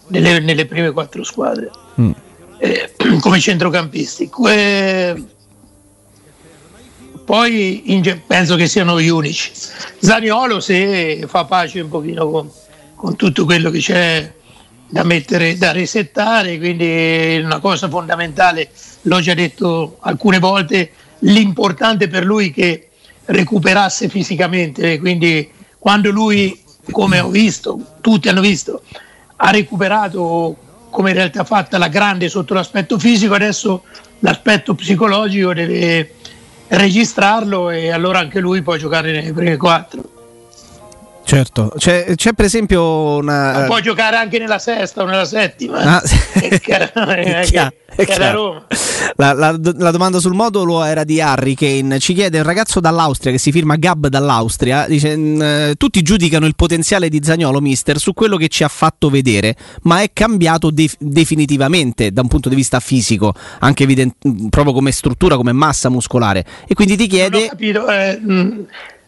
nelle, 0.07 0.39
nelle 0.39 0.65
prime 0.65 0.91
quattro 0.91 1.23
squadre 1.23 1.69
mm. 1.99 2.11
eh, 2.59 2.93
come 3.19 3.39
centrocampisti. 3.39 4.29
Que- 4.29 5.23
poi 7.23 7.93
in, 7.93 8.21
penso 8.25 8.55
che 8.55 8.67
siano 8.67 8.99
gli 9.01 9.09
unici. 9.09 9.51
Zaniolo 9.99 10.61
se 10.61 11.25
fa 11.27 11.43
pace 11.43 11.81
un 11.81 11.89
pochino 11.89 12.29
con, 12.29 12.49
con 12.95 13.15
tutto 13.17 13.43
quello 13.43 13.69
che 13.69 13.79
c'è 13.79 14.33
da 14.89 15.03
mettere, 15.03 15.57
da 15.57 15.71
resettare, 15.71 16.57
quindi 16.57 17.39
una 17.43 17.59
cosa 17.59 17.89
fondamentale, 17.89 18.69
l'ho 19.03 19.19
già 19.19 19.33
detto 19.33 19.97
alcune 20.01 20.39
volte, 20.39 20.91
l'importante 21.19 22.07
per 22.07 22.23
lui 22.25 22.51
che 22.51 22.89
recuperasse 23.25 24.07
fisicamente, 24.07 24.99
quindi 24.99 25.49
quando 25.77 26.09
lui, 26.09 26.63
come 26.91 27.19
ho 27.19 27.29
visto, 27.29 27.95
tutti 28.01 28.29
hanno 28.29 28.41
visto, 28.41 28.83
ha 29.37 29.51
recuperato 29.51 30.55
come 30.89 31.09
in 31.09 31.15
realtà 31.15 31.43
fatta 31.43 31.77
la 31.77 31.89
grande 31.89 32.29
sotto 32.29 32.53
l'aspetto 32.53 32.97
fisico, 32.97 33.33
adesso 33.33 33.83
l'aspetto 34.19 34.73
psicologico 34.73 35.53
deve 35.53 36.13
registrarlo 36.69 37.69
e 37.69 37.91
allora 37.91 38.19
anche 38.19 38.39
lui 38.39 38.61
può 38.61 38.75
giocare 38.77 39.11
nelle 39.11 39.33
prime 39.33 39.57
quattro. 39.57 40.16
Certo, 41.27 41.73
c'è, 41.77 42.15
c'è 42.15 42.31
per 42.31 42.45
esempio 42.45 43.17
una... 43.17 43.51
Ma 43.51 43.65
può 43.65 43.81
giocare 43.81 44.15
anche 44.15 44.39
nella 44.39 44.59
sesta 44.59 45.03
o 45.03 45.05
nella 45.05 45.25
settima. 45.25 45.97
Ah, 45.97 46.01
è 46.31 46.47
chiaro, 46.63 46.85
è 46.93 47.43
chiaro, 47.43 47.73
è 47.85 48.05
chiaro. 48.05 48.65
La, 49.17 49.33
la, 49.33 49.59
la, 49.59 49.91
domanda 49.91 50.19
sul 50.19 50.33
modulo 50.33 50.85
era 50.85 51.03
di 51.03 51.19
Harry 51.19 51.53
Kane. 51.53 51.99
Ci 51.99 52.13
chiede 52.13 52.37
un 52.37 52.45
ragazzo 52.45 52.79
dall'Austria 52.79 53.33
che 53.33 53.39
si 53.39 53.51
firma 53.51 53.75
Gab 53.75 54.07
dall'Austria. 54.07 54.87
Dice: 54.87 55.17
mm, 55.17 55.71
Tutti 55.75 56.01
giudicano 56.01 56.45
il 56.45 56.55
potenziale 56.55 57.09
di 57.09 57.19
Zagnolo, 57.21 57.59
mister, 57.59 57.97
su 57.97 58.13
quello 58.13 58.37
che 58.37 58.47
ci 58.47 58.63
ha 58.63 58.69
fatto 58.69 59.09
vedere, 59.09 59.53
ma 59.81 60.01
è 60.01 60.11
cambiato 60.13 60.71
de- 60.71 60.89
definitivamente 60.97 62.13
da 62.13 62.21
un 62.21 62.29
punto 62.29 62.47
di 62.47 62.55
vista 62.55 62.79
fisico, 62.79 63.33
anche 63.59 63.83
evident- 63.83 64.15
proprio 64.49 64.73
come 64.73 64.93
struttura, 64.93 65.35
come 65.35 65.51
massa 65.51 65.89
muscolare. 65.89 66.45
E 66.65 66.73
quindi 66.73 66.95
ti 66.95 67.07
chiede. 67.07 67.37
Non 67.37 67.45
ho 67.47 67.49
capito. 67.49 67.89
Eh, 67.89 68.17
mh 68.17 68.33
mm, 68.33 68.63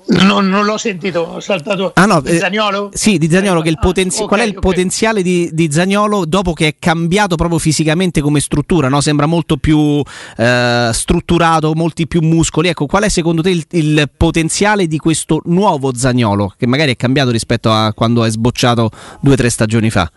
non, 0.09 0.47
non, 0.47 0.65
l'ho 0.65 0.77
sentito, 0.77 1.19
ho 1.19 1.39
saltato 1.39 1.91
ah, 1.93 2.05
no, 2.05 2.21
di 2.21 2.37
Zagnolo? 2.37 2.91
Eh, 2.91 2.97
sì, 2.97 3.17
di 3.17 3.29
Zagnolo, 3.29 3.61
che 3.61 3.69
il 3.69 3.77
potenzi- 3.79 4.21
ah, 4.21 4.23
okay, 4.23 4.27
qual 4.27 4.39
è 4.39 4.43
il 4.49 4.57
okay. 4.57 4.71
potenziale 4.71 5.21
di, 5.21 5.49
di, 5.53 5.71
Zagnolo 5.71 6.25
dopo 6.25 6.53
che 6.53 6.67
è 6.67 6.75
cambiato 6.79 7.35
proprio 7.35 7.59
fisicamente 7.59 8.21
come 8.21 8.39
struttura, 8.39 8.89
no? 8.89 9.01
sembra 9.01 9.27
molto 9.27 9.57
più 9.57 10.01
eh, 10.37 10.89
strutturato, 10.91 11.73
molti 11.75 12.07
più 12.07 12.21
muscoli. 12.21 12.69
Ecco, 12.69 12.87
qual 12.87 13.03
è 13.03 13.09
secondo 13.09 13.41
te 13.41 13.51
il, 13.51 13.63
il, 13.71 14.09
potenziale 14.15 14.87
di 14.87 14.97
questo 14.97 15.41
nuovo 15.45 15.93
Zagnolo, 15.95 16.53
che 16.57 16.65
magari 16.65 16.91
è 16.91 16.95
cambiato 16.95 17.29
rispetto 17.29 17.71
a 17.71 17.93
quando 17.93 18.23
è 18.23 18.29
sbocciato 18.29 18.89
due 19.21 19.33
o 19.33 19.35
tre 19.35 19.49
stagioni 19.49 19.89
fa? 19.89 20.11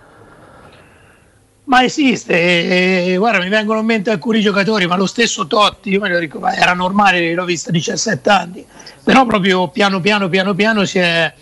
Ma 1.64 1.84
esiste, 1.84 3.12
eh, 3.12 3.16
guarda, 3.16 3.38
mi 3.38 3.48
vengono 3.48 3.78
in 3.78 3.86
mente 3.86 4.10
alcuni 4.10 4.40
giocatori, 4.40 4.86
ma 4.86 4.96
lo 4.96 5.06
stesso 5.06 5.46
Totti, 5.46 5.90
io 5.90 6.00
me 6.00 6.08
lo 6.08 6.18
ricordo, 6.18 6.48
era 6.48 6.74
normale, 6.74 7.34
l'ho 7.34 7.44
visto 7.44 7.68
a 7.68 7.72
17 7.72 8.30
anni, 8.30 8.66
però 9.04 9.24
proprio 9.26 9.68
piano 9.68 10.00
piano, 10.00 10.28
piano 10.28 10.54
piano 10.54 10.84
si 10.84 10.98
è 10.98 11.32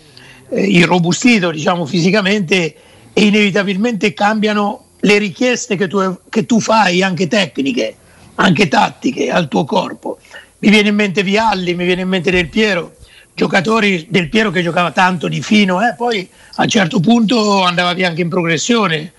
eh, 0.49 0.63
irrobustito, 0.63 1.49
diciamo, 1.49 1.87
fisicamente 1.87 2.75
e 3.13 3.25
inevitabilmente 3.25 4.13
cambiano 4.13 4.85
le 4.99 5.17
richieste 5.17 5.75
che 5.75 5.87
tu, 5.87 6.19
che 6.29 6.45
tu 6.45 6.59
fai, 6.59 7.01
anche 7.01 7.27
tecniche, 7.27 7.95
anche 8.35 8.67
tattiche, 8.67 9.31
al 9.31 9.47
tuo 9.47 9.65
corpo. 9.65 10.19
Mi 10.59 10.69
viene 10.69 10.89
in 10.89 10.95
mente 10.95 11.23
Vialli, 11.23 11.73
mi 11.73 11.85
viene 11.85 12.01
in 12.01 12.07
mente 12.07 12.29
Del 12.29 12.47
Piero, 12.47 12.93
giocatori 13.33 14.05
del 14.07 14.29
Piero 14.29 14.51
che 14.51 14.61
giocava 14.61 14.91
tanto 14.91 15.27
di 15.27 15.41
fino, 15.41 15.81
eh, 15.81 15.95
poi 15.95 16.29
a 16.55 16.61
un 16.61 16.69
certo 16.69 16.99
punto 16.99 17.63
andava 17.63 17.93
via 17.93 18.07
anche 18.07 18.21
in 18.21 18.29
progressione 18.29 19.13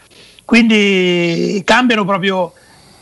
quindi 0.53 1.63
cambiano 1.65 2.05
proprio 2.05 2.53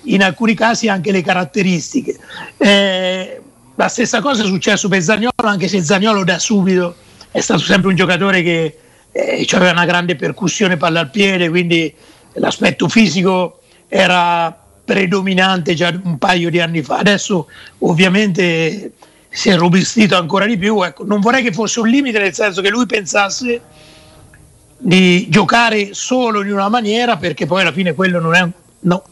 in 0.02 0.22
alcuni 0.22 0.54
casi 0.54 0.86
anche 0.86 1.10
le 1.10 1.20
caratteristiche. 1.20 2.16
Eh, 2.56 3.40
la 3.74 3.88
stessa 3.88 4.20
cosa 4.20 4.44
è 4.44 4.46
successo 4.46 4.88
per 4.88 5.02
Zagnolo, 5.02 5.32
anche 5.34 5.66
se 5.66 5.82
Zagnolo 5.82 6.22
da 6.22 6.38
subito 6.38 6.94
è 7.32 7.40
stato 7.40 7.58
sempre 7.58 7.88
un 7.88 7.96
giocatore 7.96 8.44
che 8.44 8.78
eh, 9.10 9.46
aveva 9.50 9.72
una 9.72 9.84
grande 9.84 10.14
percussione 10.14 10.76
palla 10.76 11.00
al 11.00 11.10
piede, 11.10 11.48
quindi 11.48 11.92
l'aspetto 12.34 12.88
fisico 12.88 13.62
era 13.88 14.56
predominante 14.84 15.74
già 15.74 15.92
un 16.04 16.18
paio 16.18 16.50
di 16.50 16.60
anni 16.60 16.82
fa. 16.82 16.98
Adesso 16.98 17.48
ovviamente 17.78 18.92
si 19.28 19.48
è 19.48 19.56
robustito 19.56 20.16
ancora 20.16 20.46
di 20.46 20.56
più. 20.56 20.80
Ecco, 20.84 21.04
non 21.04 21.18
vorrei 21.18 21.42
che 21.42 21.52
fosse 21.52 21.80
un 21.80 21.88
limite, 21.88 22.20
nel 22.20 22.32
senso 22.32 22.62
che 22.62 22.70
lui 22.70 22.86
pensasse 22.86 23.60
di 24.82 25.28
giocare 25.28 25.90
solo 25.92 26.42
in 26.42 26.52
una 26.52 26.70
maniera 26.70 27.18
perché 27.18 27.44
poi 27.44 27.60
alla 27.60 27.72
fine 27.72 27.94
quello 27.94 28.18
non 28.18 28.34
è 28.34 28.48
no, 28.80 29.02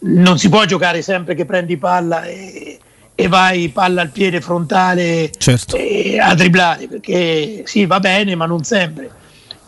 non 0.00 0.38
si 0.38 0.48
può 0.48 0.64
giocare 0.64 1.02
sempre 1.02 1.34
che 1.34 1.44
prendi 1.44 1.76
palla 1.76 2.22
e, 2.22 2.78
e 3.12 3.26
vai 3.26 3.68
palla 3.70 4.02
al 4.02 4.10
piede 4.10 4.40
frontale 4.40 5.32
certo. 5.36 5.76
a 6.20 6.34
dribblare 6.36 6.86
perché 6.86 7.64
sì 7.66 7.84
va 7.84 7.98
bene 7.98 8.36
ma 8.36 8.46
non 8.46 8.62
sempre 8.62 9.10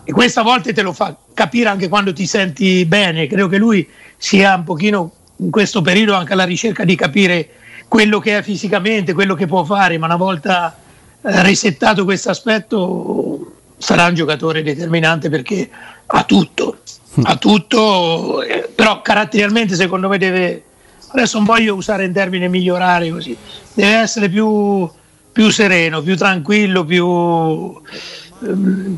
e 0.04 0.12
questa 0.12 0.42
volta 0.42 0.72
te 0.72 0.82
lo 0.82 0.92
fa 0.92 1.16
capire 1.34 1.68
anche 1.68 1.88
quando 1.88 2.12
ti 2.12 2.26
senti 2.26 2.86
bene 2.86 3.26
credo 3.26 3.48
che 3.48 3.58
lui 3.58 3.88
sia 4.16 4.54
un 4.54 4.62
pochino 4.62 5.12
in 5.38 5.50
questo 5.50 5.82
periodo 5.82 6.14
anche 6.14 6.32
alla 6.32 6.44
ricerca 6.44 6.84
di 6.84 6.94
capire 6.94 7.48
quello 7.88 8.20
che 8.20 8.38
è 8.38 8.42
fisicamente 8.42 9.14
quello 9.14 9.34
che 9.34 9.48
può 9.48 9.64
fare 9.64 9.98
ma 9.98 10.06
una 10.06 10.14
volta 10.14 10.76
eh, 11.22 11.42
resettato 11.42 12.04
questo 12.04 12.30
aspetto 12.30 13.54
sarà 13.80 14.06
un 14.06 14.14
giocatore 14.14 14.62
determinante 14.62 15.30
perché 15.30 15.68
ha 16.06 16.24
tutto, 16.24 16.78
ha 17.22 17.36
tutto, 17.36 18.42
eh, 18.42 18.68
però 18.74 19.00
caratterialmente 19.00 19.74
secondo 19.74 20.08
me 20.08 20.18
deve, 20.18 20.64
adesso 21.08 21.38
non 21.38 21.46
voglio 21.46 21.74
usare 21.74 22.04
in 22.04 22.12
termine 22.12 22.48
migliorare 22.48 23.10
così, 23.10 23.36
deve 23.72 23.96
essere 23.96 24.28
più, 24.28 24.88
più 25.32 25.50
sereno, 25.50 26.02
più 26.02 26.16
tranquillo, 26.16 26.84
più 26.84 27.80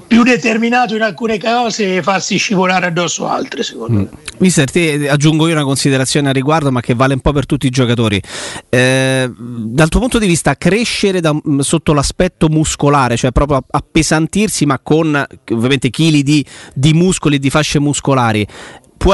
più 0.07 0.23
determinato 0.23 0.95
in 0.95 1.03
alcune 1.03 1.39
cose 1.39 1.97
e 1.97 2.03
farsi 2.03 2.37
scivolare 2.37 2.87
addosso 2.87 3.27
altre 3.27 3.63
secondo 3.63 3.99
mm. 3.99 4.01
me. 4.01 4.09
Mister, 4.39 4.71
te 4.71 5.09
aggiungo 5.09 5.47
io 5.47 5.55
una 5.55 5.65
considerazione 5.65 6.29
a 6.29 6.33
riguardo 6.33 6.71
ma 6.71 6.81
che 6.81 6.95
vale 6.95 7.15
un 7.15 7.21
po' 7.21 7.33
per 7.33 7.47
tutti 7.47 7.67
i 7.67 7.71
giocatori 7.71 8.21
eh, 8.69 9.31
dal 9.37 9.89
tuo 9.89 10.01
punto 10.01 10.19
di 10.19 10.27
vista 10.27 10.57
crescere 10.57 11.21
da, 11.21 11.35
mm, 11.35 11.61
sotto 11.61 11.93
l'aspetto 11.93 12.49
muscolare 12.49 13.17
cioè 13.17 13.33
proprio 13.33 13.65
appesantirsi 13.69 14.65
ma 14.67 14.79
con 14.79 15.27
ovviamente 15.51 15.91
chili 15.91 16.23
di, 16.23 16.45
di 16.75 16.93
muscoli 16.93 17.37
e 17.37 17.39
di 17.39 17.51
fasce 17.51 17.79
muscolari 17.79 18.47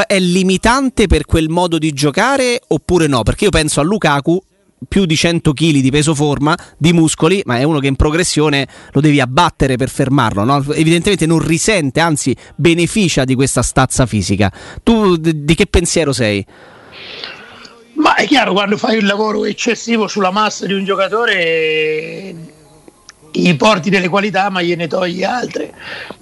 è 0.07 0.19
limitante 0.21 1.07
per 1.07 1.25
quel 1.25 1.49
modo 1.49 1.79
di 1.79 1.93
giocare 1.93 2.61
oppure 2.69 3.07
no? 3.07 3.23
Perché 3.23 3.45
io 3.45 3.51
penso 3.51 3.81
a 3.81 3.83
Lukaku 3.83 4.39
più 4.87 5.07
di 5.07 5.17
100 5.17 5.53
kg 5.53 5.79
di 5.79 5.91
peso 5.91 6.15
forma, 6.15 6.57
di 6.77 6.93
muscoli, 6.93 7.43
ma 7.45 7.59
è 7.59 7.63
uno 7.63 7.79
che 7.79 7.87
in 7.87 7.97
progressione 7.97 8.67
lo 8.93 9.01
devi 9.01 9.21
abbattere 9.21 9.77
per 9.77 9.89
fermarlo. 9.89 10.45
No? 10.45 10.65
Evidentemente 10.73 11.27
non 11.27 11.39
risente, 11.39 12.01
anzi 12.01 12.37
beneficia 12.55 13.25
di 13.25 13.35
questa 13.35 13.63
stazza 13.63 14.07
fisica. 14.07 14.53
Tu 14.83 15.17
di 15.17 15.55
che 15.55 15.67
pensiero 15.67 16.13
sei? 16.13 16.45
Ma 17.95 18.15
è 18.15 18.27
chiaro, 18.27 18.53
quando 18.53 18.77
fai 18.77 18.99
un 18.99 19.07
lavoro 19.07 19.45
eccessivo 19.45 20.07
sulla 20.07 20.31
massa 20.31 20.67
di 20.67 20.73
un 20.73 20.85
giocatore, 20.85 22.35
gli 23.33 23.57
porti 23.57 23.91
delle 23.91 24.09
qualità, 24.09 24.51
ma 24.51 24.63
gliene 24.63 24.87
togli 24.87 25.25
altre. 25.25 25.75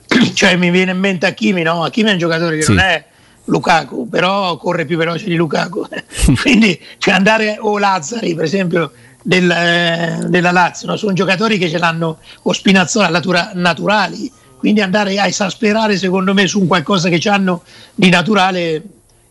cioè, 0.33 0.57
mi 0.57 0.71
viene 0.71 0.93
in 0.93 0.99
mente 0.99 1.27
Hakimi, 1.27 1.63
no? 1.63 1.85
Hakimi 1.85 2.09
è 2.09 2.13
un 2.13 2.19
giocatore 2.19 2.57
che 2.57 2.63
sì. 2.63 2.71
non 2.71 2.81
è 2.81 3.05
Lukaku, 3.47 4.09
però 4.09 4.57
corre 4.57 4.85
più 4.85 4.97
veloce 4.97 5.27
di 5.27 5.35
Lukaku. 5.35 5.87
Quindi 6.41 6.79
cioè 6.99 7.15
andare 7.15 7.57
o 7.61 7.79
Lazzari, 7.79 8.35
per 8.35 8.45
esempio, 8.45 8.93
del, 9.23 9.51
eh, 9.51 10.19
della 10.29 10.53
Lazio, 10.53 10.89
no? 10.89 10.97
sono 10.97 11.13
giocatori 11.13 11.59
che 11.59 11.69
ce 11.69 11.79
l'hanno 11.79 12.19
o 12.43 12.53
Spinazzola 12.53 13.09
natura, 13.09 13.51
naturali, 13.55 14.31
quindi 14.57 14.81
andare 14.81 15.19
a 15.19 15.27
esasperare 15.27 15.97
secondo 15.97 16.33
me 16.33 16.47
su 16.47 16.61
un 16.61 16.67
qualcosa 16.67 17.09
che 17.09 17.29
hanno 17.29 17.63
di 17.95 18.09
naturale 18.09 18.83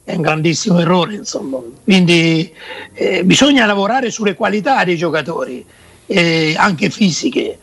è 0.03 0.15
un 0.15 0.21
grandissimo 0.21 0.79
errore. 0.79 1.15
Insomma. 1.15 1.59
Quindi 1.83 2.51
eh, 2.93 3.23
bisogna 3.23 3.65
lavorare 3.65 4.11
sulle 4.11 4.35
qualità 4.35 4.83
dei 4.83 4.97
giocatori, 4.97 5.65
eh, 6.05 6.55
anche 6.57 6.89
fisiche. 6.89 7.57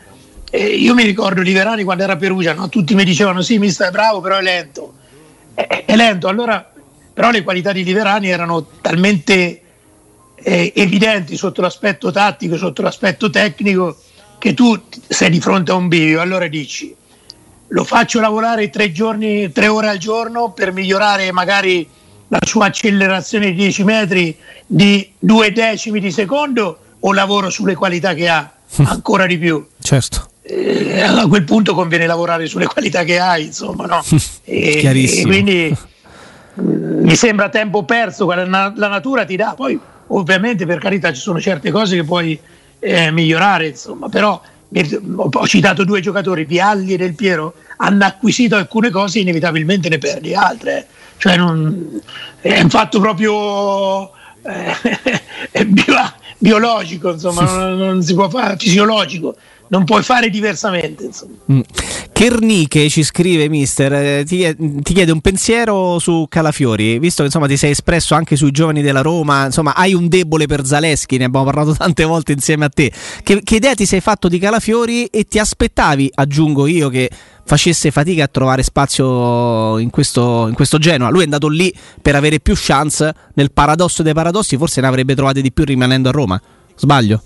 io 0.50 0.94
mi 0.94 1.04
ricordo 1.04 1.40
Liverani 1.40 1.84
quando 1.84 2.02
era 2.02 2.14
a 2.14 2.16
Perugia, 2.16 2.54
no? 2.54 2.68
tutti 2.68 2.94
mi 2.94 3.04
dicevano 3.04 3.42
sì, 3.42 3.58
mister 3.58 3.88
è 3.88 3.90
bravo, 3.90 4.20
però 4.20 4.38
è 4.38 4.42
lento 4.42 4.94
è, 5.54 5.84
è 5.86 5.96
lento. 5.96 6.28
Allora, 6.28 6.70
però 7.12 7.30
le 7.30 7.42
qualità 7.42 7.72
di 7.72 7.84
Liverani 7.84 8.28
erano 8.28 8.66
talmente 8.80 9.60
eh, 10.34 10.72
evidenti 10.74 11.36
sotto 11.36 11.60
l'aspetto 11.60 12.10
tattico, 12.10 12.56
sotto 12.56 12.82
l'aspetto 12.82 13.30
tecnico, 13.30 13.96
che 14.38 14.54
tu 14.54 14.80
sei 15.08 15.30
di 15.30 15.40
fronte 15.40 15.70
a 15.70 15.74
un 15.74 15.88
bivio. 15.88 16.20
Allora 16.20 16.48
dici, 16.48 16.94
lo 17.68 17.84
faccio 17.84 18.20
lavorare 18.20 18.70
tre, 18.70 18.92
giorni, 18.92 19.52
tre 19.52 19.68
ore 19.68 19.88
al 19.88 19.98
giorno 19.98 20.52
per 20.52 20.72
migliorare 20.72 21.30
magari 21.32 21.88
la 22.28 22.38
sua 22.44 22.66
accelerazione 22.66 23.50
di 23.50 23.54
10 23.54 23.84
metri 23.84 24.36
di 24.66 25.12
due 25.18 25.52
decimi 25.52 26.00
di 26.00 26.10
secondo 26.10 26.78
o 27.00 27.12
lavoro 27.12 27.50
sulle 27.50 27.74
qualità 27.74 28.14
che 28.14 28.28
ha 28.28 28.52
ancora 28.84 29.26
di 29.26 29.38
più. 29.38 29.66
Certo 29.80 30.30
eh, 30.52 31.00
a 31.00 31.26
quel 31.26 31.44
punto 31.44 31.74
conviene 31.74 32.06
lavorare 32.06 32.46
sulle 32.46 32.66
qualità 32.66 33.04
che 33.04 33.18
hai, 33.18 33.46
insomma, 33.46 33.86
no? 33.86 34.02
E, 34.44 34.82
e 34.82 35.22
quindi 35.22 35.74
mm, 36.60 37.04
mi 37.04 37.14
sembra 37.14 37.48
tempo 37.48 37.84
perso, 37.84 38.26
la, 38.26 38.72
la 38.74 38.88
natura 38.88 39.24
ti 39.24 39.36
dà, 39.36 39.54
poi 39.56 39.78
ovviamente 40.08 40.66
per 40.66 40.78
carità 40.78 41.12
ci 41.12 41.20
sono 41.20 41.40
certe 41.40 41.70
cose 41.70 41.96
che 41.96 42.04
puoi 42.04 42.38
eh, 42.80 43.10
migliorare, 43.12 43.68
insomma, 43.68 44.08
però 44.08 44.40
ho 45.14 45.46
citato 45.46 45.84
due 45.84 46.00
giocatori, 46.00 46.44
Vialli 46.44 46.94
e 46.94 46.96
Del 46.96 47.14
Piero, 47.14 47.54
hanno 47.76 48.04
acquisito 48.04 48.56
alcune 48.56 48.90
cose 48.90 49.18
e 49.18 49.22
inevitabilmente 49.22 49.88
ne 49.88 49.98
perdi 49.98 50.34
altre. 50.34 50.86
Cioè 51.18 51.36
non, 51.36 52.00
è 52.40 52.60
un 52.60 52.68
fatto 52.68 52.98
proprio 52.98 54.10
eh, 54.42 55.64
bio, 55.66 55.94
biologico, 56.38 57.12
insomma, 57.12 57.44
non, 57.54 57.76
non, 57.76 58.02
si 58.02 58.14
può 58.14 58.28
fare, 58.28 58.56
fisiologico 58.56 59.36
non 59.72 59.84
puoi 59.84 60.02
fare 60.02 60.28
diversamente. 60.28 61.08
Mm. 61.50 61.60
Cherniche 62.12 62.90
ci 62.90 63.02
scrive, 63.02 63.48
mister, 63.48 63.92
eh, 63.94 64.24
ti, 64.24 64.54
ti, 64.82 64.92
chiede 64.92 65.12
un 65.12 65.22
pensiero 65.22 65.98
su 65.98 66.26
Calafiori, 66.28 66.98
visto 66.98 67.22
che 67.22 67.28
insomma, 67.28 67.46
ti 67.46 67.56
sei 67.56 67.70
espresso 67.70 68.14
anche 68.14 68.36
sui 68.36 68.50
giovani 68.50 68.82
della 68.82 69.00
Roma, 69.00 69.46
insomma 69.46 69.74
hai 69.74 69.94
un 69.94 70.08
debole 70.08 70.44
per 70.44 70.66
Zaleschi, 70.66 71.16
ne 71.16 71.24
abbiamo 71.24 71.46
parlato 71.46 71.72
tante 71.74 72.04
volte 72.04 72.32
insieme 72.32 72.66
a 72.66 72.68
te. 72.68 72.92
Che, 73.22 73.42
che 73.42 73.56
idea 73.56 73.74
ti 73.74 73.86
sei 73.86 74.00
fatto 74.00 74.28
di 74.28 74.38
Calafiori 74.38 75.06
e 75.06 75.24
ti 75.24 75.38
aspettavi, 75.38 76.10
aggiungo 76.14 76.66
io, 76.66 76.90
che 76.90 77.10
facesse 77.44 77.90
fatica 77.90 78.24
a 78.24 78.28
trovare 78.28 78.62
spazio 78.62 79.78
in 79.78 79.88
questo, 79.88 80.48
in 80.48 80.54
questo 80.54 80.76
Genoa. 80.76 81.08
Lui 81.08 81.22
è 81.22 81.24
andato 81.24 81.48
lì 81.48 81.72
per 82.00 82.14
avere 82.14 82.40
più 82.40 82.52
chance, 82.56 83.10
nel 83.34 83.50
paradosso 83.50 84.02
dei 84.02 84.12
paradossi 84.12 84.58
forse 84.58 84.82
ne 84.82 84.86
avrebbe 84.86 85.14
trovate 85.14 85.40
di 85.40 85.50
più 85.50 85.64
rimanendo 85.64 86.10
a 86.10 86.12
Roma. 86.12 86.40
Sbaglio? 86.76 87.22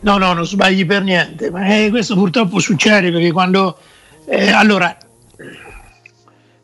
No, 0.00 0.16
no, 0.16 0.32
non 0.32 0.46
sbagli 0.46 0.86
per 0.86 1.02
niente, 1.02 1.50
ma 1.50 1.66
eh, 1.66 1.90
questo 1.90 2.14
purtroppo 2.14 2.58
succede 2.60 3.10
perché 3.10 3.32
quando... 3.32 3.76
Eh, 4.26 4.50
allora, 4.50 4.96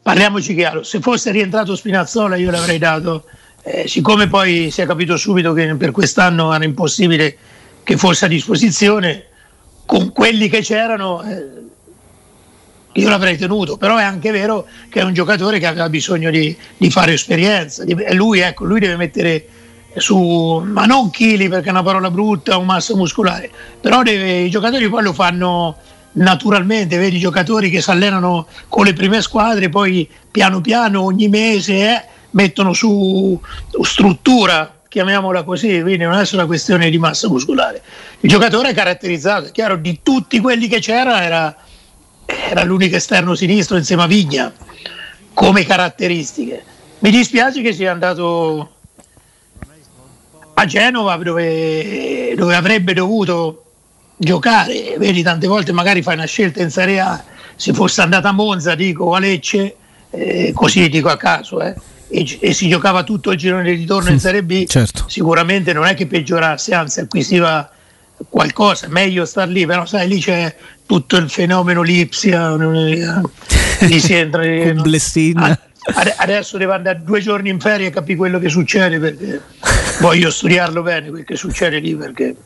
parliamoci 0.03 0.55
chiaro, 0.55 0.83
se 0.83 1.01
fosse 1.01 1.31
rientrato 1.31 1.75
Spinazzola 1.75 2.37
io 2.37 2.51
l'avrei 2.51 2.79
dato, 2.79 3.25
eh, 3.63 3.89
siccome 3.89 4.29
poi 4.29 4.71
si 4.71 4.83
è 4.83 4.87
capito 4.87 5.17
subito 5.17 5.53
che 5.53 5.75
per 5.75 5.91
quest'anno 5.91 6.53
era 6.53 6.65
impossibile 6.65 7.37
che 7.83 7.97
fosse 7.97 8.27
a 8.27 8.29
disposizione, 8.29 9.25
con 9.87 10.13
quelli 10.13 10.49
che 10.49 10.61
c'erano 10.61 11.23
eh, 11.23 11.63
io 12.93 13.09
l'avrei 13.09 13.37
tenuto, 13.37 13.77
però 13.77 13.97
è 13.97 14.05
anche 14.05 14.31
vero 14.31 14.67
che 14.89 15.01
è 15.01 15.03
un 15.03 15.13
giocatore 15.13 15.59
che 15.59 15.67
aveva 15.67 15.89
bisogno 15.89 16.31
di, 16.31 16.57
di 16.77 16.91
fare 16.91 17.15
esperienza, 17.15 17.83
e 17.83 18.15
lui, 18.15 18.41
ecco, 18.41 18.65
lui 18.65 18.79
deve 18.79 18.97
mettere 18.97 19.47
su, 19.97 20.63
ma 20.65 20.85
non 20.85 21.11
chili 21.11 21.49
perché 21.49 21.69
è 21.69 21.71
una 21.71 21.83
parola 21.83 22.11
brutta, 22.11 22.57
o 22.57 22.63
massa 22.63 22.97
muscolare, 22.97 23.51
però 23.81 24.03
deve, 24.03 24.41
i 24.41 24.51
giocatori 24.51 24.89
poi 24.89 25.03
lo 25.03 25.13
fanno 25.13 25.77
naturalmente, 26.15 26.97
vedi 26.97 27.17
i 27.17 27.21
giocatori 27.21 27.71
che 27.71 27.81
si 27.81 27.91
allenano 27.91 28.47
con 28.69 28.85
le 28.85 28.93
prime 28.93 29.21
squadre, 29.21 29.69
poi 29.69 30.09
piano 30.31 30.61
piano 30.61 31.03
ogni 31.03 31.29
mese 31.29 31.73
eh, 31.75 32.05
mettono 32.31 32.73
su 32.73 33.41
struttura, 33.83 34.81
chiamiamola 34.89 35.43
così, 35.43 35.81
quindi 35.81 36.05
non 36.05 36.15
è 36.15 36.25
solo 36.25 36.43
una 36.43 36.51
questione 36.51 36.91
di 36.91 36.99
massa 36.99 37.29
muscolare. 37.29 37.83
Il 38.21 38.31
giocatore 38.31 38.71
è 38.71 38.75
caratterizzato, 38.75 39.47
è 39.49 39.53
chiaro, 39.53 39.77
di 39.77 40.01
tutti 40.03 40.39
quelli 40.41 40.69
che 40.69 40.79
c'era 40.79 41.23
era, 41.23 41.57
era 42.27 42.63
l'unico 42.63 42.97
esterno 42.97 43.35
sinistro 43.35 43.77
insieme 43.77 44.03
a 44.03 44.07
Vigna 44.07 44.53
come 45.33 45.65
caratteristiche. 45.65 46.65
Mi 47.01 47.11
dispiace 47.11 47.61
che 47.61 47.73
sia 47.73 47.91
andato 47.91 48.74
a 50.55 50.65
Genova 50.67 51.17
dove, 51.17 52.35
dove 52.37 52.55
avrebbe 52.55 52.95
dovuto 52.95 53.65
giocare, 54.17 54.95
vedi 54.99 55.23
tante 55.23 55.47
volte 55.47 55.73
magari 55.73 56.03
fai 56.03 56.15
una 56.15 56.27
scelta 56.27 56.63
in 56.63 56.71
Serie 56.71 57.01
A, 57.01 57.23
se 57.57 57.73
fosse 57.73 58.01
andata 58.01 58.29
a 58.29 58.33
Monza 58.33 58.75
dico 58.75 59.15
a 59.15 59.19
Lecce, 59.19 59.77
eh, 60.11 60.53
così 60.55 60.89
dico 60.89 61.09
a 61.09 61.17
caso, 61.17 61.61
eh, 61.61 61.75
e, 62.09 62.39
e, 62.41 62.53
si 62.53 62.69
giocava 62.69 63.03
tutto 63.03 63.33
il 63.33 63.39
girone 63.39 63.65
di 63.65 63.77
ritorno 63.77 64.11
in 64.11 64.21
Serie 64.21 64.43
B, 64.43 64.67
certo. 64.67 65.05
sicuramente 65.09 65.73
non 65.73 65.87
è 65.87 65.95
che 65.95 66.07
peggiorasse, 66.07 66.75
anzi 66.75 67.01
acquisiva 67.01 67.69
qualcosa, 68.29 68.87
meglio 68.89 69.25
star 69.25 69.49
lì, 69.49 69.67
però 69.67 69.85
sai 69.85 70.07
lì 70.09 70.21
c'è 70.21 70.55
tutto 70.87 71.17
il 71.17 71.29
fenomeno 71.29 71.83
Lipsia, 71.83 72.55
lì 73.81 74.01
si 74.01 74.15
entra... 74.15 74.43
Con 74.43 74.83
Adesso 76.17 76.57
devo 76.57 76.73
andare 76.73 77.03
due 77.03 77.21
giorni 77.21 77.51
in 77.51 77.61
ferie 77.61 77.89
e 77.89 77.91
capire 77.91 78.17
quello 78.17 78.39
che 78.39 78.49
succede 78.49 78.99
perché 78.99 79.43
voglio 80.01 80.31
studiarlo 80.31 80.83
bene 80.83 81.11
quel 81.11 81.25
che 81.25 81.37
succede 81.37 81.79
lì 81.79 81.95
perché 81.95 82.37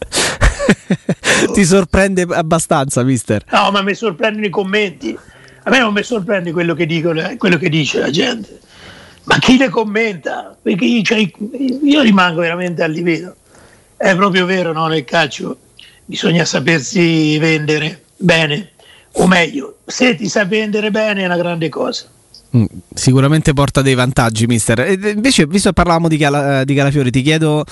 ti 1.54 1.64
sorprende 1.64 2.26
abbastanza 2.30 3.02
mister? 3.04 3.44
No 3.50 3.70
ma 3.70 3.82
mi 3.82 3.94
sorprendono 3.94 4.46
i 4.46 4.50
commenti. 4.50 5.16
A 5.64 5.70
me 5.70 5.78
non 5.78 5.92
mi 5.92 6.02
sorprende 6.02 6.50
quello 6.50 6.74
che, 6.74 6.86
dico, 6.86 7.12
quello 7.36 7.58
che 7.58 7.68
dice 7.68 7.98
la 8.00 8.10
gente. 8.10 8.58
Ma 9.24 9.38
chi 9.38 9.58
le 9.58 9.68
commenta? 9.68 10.56
Perché 10.60 10.86
io, 10.86 11.02
cioè, 11.02 11.30
io 11.82 12.00
rimango 12.00 12.40
veramente 12.40 12.82
allibito 12.82 13.36
è 13.98 14.14
proprio 14.14 14.46
vero 14.46 14.72
no, 14.72 14.86
nel 14.86 15.04
calcio 15.04 15.58
bisogna 16.04 16.44
sapersi 16.44 17.36
vendere 17.36 18.04
bene 18.16 18.70
o 19.14 19.26
meglio 19.26 19.78
se 19.84 20.14
ti 20.14 20.28
sai 20.28 20.46
vendere 20.46 20.92
bene 20.92 21.22
è 21.22 21.26
una 21.26 21.36
grande 21.36 21.68
cosa 21.68 22.06
sicuramente 22.94 23.52
porta 23.52 23.82
dei 23.82 23.94
vantaggi, 23.94 24.46
mister. 24.46 24.80
E 24.80 24.98
invece, 25.14 25.46
visto 25.46 25.68
che 25.68 25.74
parlavamo 25.74 26.08
di, 26.08 26.16
Cala, 26.16 26.64
di 26.64 26.74
Calafiori, 26.74 27.10
ti 27.10 27.22
chiedo: 27.22 27.64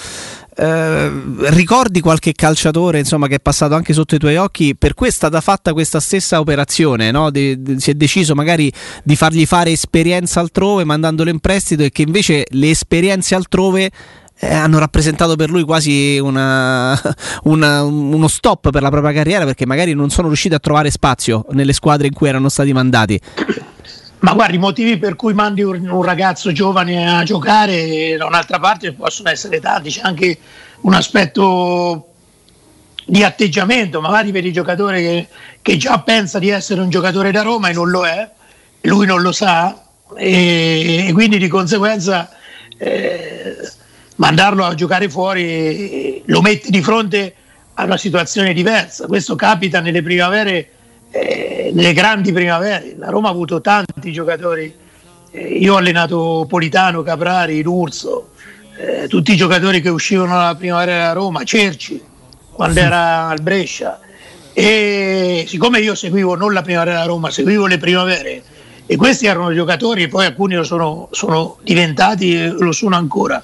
eh, 0.58 1.10
ricordi 1.50 2.00
qualche 2.00 2.32
calciatore 2.32 2.98
insomma, 2.98 3.26
che 3.26 3.36
è 3.36 3.40
passato 3.40 3.74
anche 3.74 3.92
sotto 3.92 4.14
i 4.14 4.18
tuoi 4.18 4.36
occhi? 4.36 4.74
Per 4.74 4.94
cui 4.94 5.08
è 5.08 5.10
stata 5.10 5.40
fatta 5.40 5.72
questa 5.72 6.00
stessa 6.00 6.40
operazione? 6.40 7.10
No? 7.10 7.30
De, 7.30 7.60
de, 7.60 7.78
si 7.78 7.90
è 7.90 7.94
deciso 7.94 8.34
magari 8.34 8.72
di 9.02 9.16
fargli 9.16 9.44
fare 9.44 9.70
esperienza 9.70 10.40
altrove 10.40 10.84
mandandolo 10.84 11.30
in 11.30 11.40
prestito 11.40 11.82
e 11.82 11.90
che 11.90 12.02
invece 12.02 12.46
le 12.50 12.70
esperienze 12.70 13.34
altrove 13.34 13.90
eh, 14.38 14.54
hanno 14.54 14.78
rappresentato 14.78 15.36
per 15.36 15.50
lui 15.50 15.62
quasi 15.62 16.18
una, 16.18 16.98
una, 17.44 17.82
uno 17.82 18.28
stop 18.28 18.70
per 18.70 18.82
la 18.82 18.90
propria 18.90 19.12
carriera 19.12 19.44
perché 19.44 19.66
magari 19.66 19.94
non 19.94 20.10
sono 20.10 20.28
riusciti 20.28 20.54
a 20.54 20.58
trovare 20.58 20.90
spazio 20.90 21.46
nelle 21.50 21.72
squadre 21.72 22.06
in 22.06 22.14
cui 22.14 22.28
erano 22.28 22.48
stati 22.48 22.72
mandati. 22.72 23.20
Ma 24.20 24.32
guarda, 24.32 24.54
i 24.54 24.58
motivi 24.58 24.96
per 24.96 25.14
cui 25.14 25.34
mandi 25.34 25.62
un, 25.62 25.88
un 25.88 26.02
ragazzo 26.02 26.50
giovane 26.50 27.08
a 27.08 27.22
giocare 27.22 28.16
da 28.16 28.26
un'altra 28.26 28.58
parte 28.58 28.92
possono 28.92 29.28
essere 29.28 29.60
tanti, 29.60 29.90
c'è 29.90 30.00
anche 30.02 30.38
un 30.80 30.94
aspetto 30.94 32.08
di 33.04 33.22
atteggiamento, 33.22 34.00
magari 34.00 34.32
per 34.32 34.44
il 34.44 34.52
giocatore 34.52 35.00
che, 35.00 35.28
che, 35.62 35.76
già 35.76 36.00
pensa 36.00 36.38
di 36.38 36.48
essere 36.48 36.80
un 36.80 36.88
giocatore 36.88 37.30
da 37.30 37.42
Roma 37.42 37.68
e 37.68 37.72
non 37.72 37.90
lo 37.90 38.06
è, 38.06 38.28
lui 38.82 39.06
non 39.06 39.20
lo 39.20 39.32
sa 39.32 39.80
e, 40.16 41.06
e 41.08 41.12
quindi 41.12 41.38
di 41.38 41.48
conseguenza 41.48 42.30
eh, 42.78 43.56
mandarlo 44.16 44.64
a 44.64 44.74
giocare 44.74 45.08
fuori 45.08 46.22
lo 46.26 46.40
metti 46.40 46.70
di 46.70 46.82
fronte 46.82 47.34
a 47.74 47.84
una 47.84 47.96
situazione 47.96 48.52
diversa. 48.52 49.06
Questo 49.06 49.36
capita 49.36 49.80
nelle 49.80 50.02
primavere 50.02 50.70
eh, 51.10 51.70
nelle 51.72 51.92
grandi 51.92 52.32
primavere. 52.32 52.94
La 52.98 53.10
Roma 53.10 53.28
ha 53.28 53.32
avuto 53.32 53.60
tanti 53.60 54.12
giocatori. 54.12 54.74
Eh, 55.30 55.58
io 55.58 55.74
ho 55.74 55.76
allenato 55.76 56.46
Politano, 56.48 57.02
Caprari, 57.02 57.62
D'Urso, 57.62 58.30
eh, 58.78 59.08
tutti 59.08 59.32
i 59.32 59.36
giocatori 59.36 59.80
che 59.80 59.88
uscivano 59.88 60.34
dalla 60.34 60.54
primavera 60.54 60.92
della 60.92 61.12
Roma, 61.12 61.44
Cerci, 61.44 62.02
quando 62.52 62.80
era 62.80 63.28
al 63.28 63.40
Brescia. 63.40 64.00
E 64.52 65.44
siccome 65.46 65.80
io 65.80 65.94
seguivo 65.94 66.34
non 66.34 66.52
la 66.52 66.62
primavera 66.62 66.92
della 66.92 67.06
Roma, 67.06 67.30
seguivo 67.30 67.66
le 67.66 67.76
primavere, 67.76 68.42
e 68.86 68.96
questi 68.96 69.26
erano 69.26 69.52
giocatori, 69.52 70.04
e 70.04 70.08
poi 70.08 70.26
alcuni 70.26 70.54
lo 70.54 70.64
sono, 70.64 71.08
sono 71.10 71.58
diventati 71.62 72.34
e 72.34 72.48
lo 72.48 72.72
sono 72.72 72.96
ancora, 72.96 73.42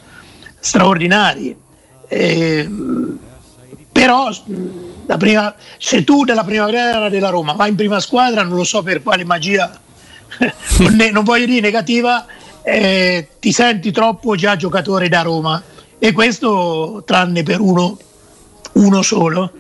straordinari. 0.59 1.55
Eh, 2.09 2.69
però 3.91 4.31
prima, 5.19 5.55
se 5.79 6.05
tu 6.05 6.25
della 6.25 6.45
primavera 6.45 7.09
della 7.09 7.29
Roma 7.29 7.53
vai 7.53 7.71
in 7.71 7.77
prima 7.77 8.01
squadra, 8.01 8.43
non 8.43 8.57
lo 8.57 8.65
so 8.65 8.83
per 8.83 9.03
quale 9.03 9.25
magia, 9.25 9.79
non, 10.79 11.25
voglio 11.25 11.47
dire 11.47 11.61
negativa, 11.61 12.25
eh, 12.63 13.29
ti 13.39 13.53
senti 13.53 13.91
troppo 13.91 14.35
già 14.37 14.57
giocatore 14.57 15.09
da 15.09 15.23
Roma 15.23 15.63
e 15.99 16.13
questo 16.13 17.03
tranne 17.05 17.43
per 17.43 17.61
uno, 17.61 17.99
uno 18.73 19.03
solo 19.03 19.53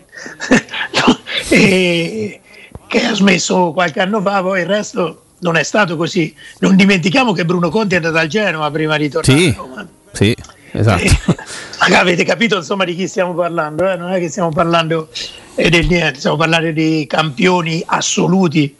e, 1.49 2.41
che 2.87 3.05
ha 3.05 3.15
smesso 3.15 3.73
qualche 3.73 4.01
anno 4.01 4.21
fa, 4.21 4.43
poi 4.43 4.61
il 4.61 4.67
resto 4.67 5.23
non 5.43 5.57
è 5.57 5.63
stato 5.63 5.97
così. 5.97 6.35
Non 6.59 6.77
dimentichiamo 6.77 7.33
che 7.33 7.45
Bruno 7.45 7.69
Conti 7.71 7.95
è 7.95 7.97
andato 7.97 8.19
al 8.19 8.29
Genoa 8.29 8.71
prima 8.71 8.97
di 8.97 9.09
tornare 9.09 9.41
sì, 9.41 9.49
a 9.49 9.55
Roma. 9.57 9.89
Sì, 10.13 10.37
esatto. 10.73 11.35
Avete 11.95 12.25
capito 12.25 12.57
insomma 12.57 12.85
di 12.85 12.95
chi 12.95 13.09
stiamo 13.09 13.35
parlando, 13.35 13.91
eh? 13.91 13.97
non 13.97 14.13
è 14.13 14.19
che 14.19 14.29
stiamo 14.29 14.51
parlando 14.51 15.09
eh, 15.55 15.69
del 15.69 15.87
niente, 15.87 16.19
stiamo 16.19 16.37
parlando 16.37 16.71
di 16.71 17.07
campioni 17.09 17.83
assoluti, 17.85 18.77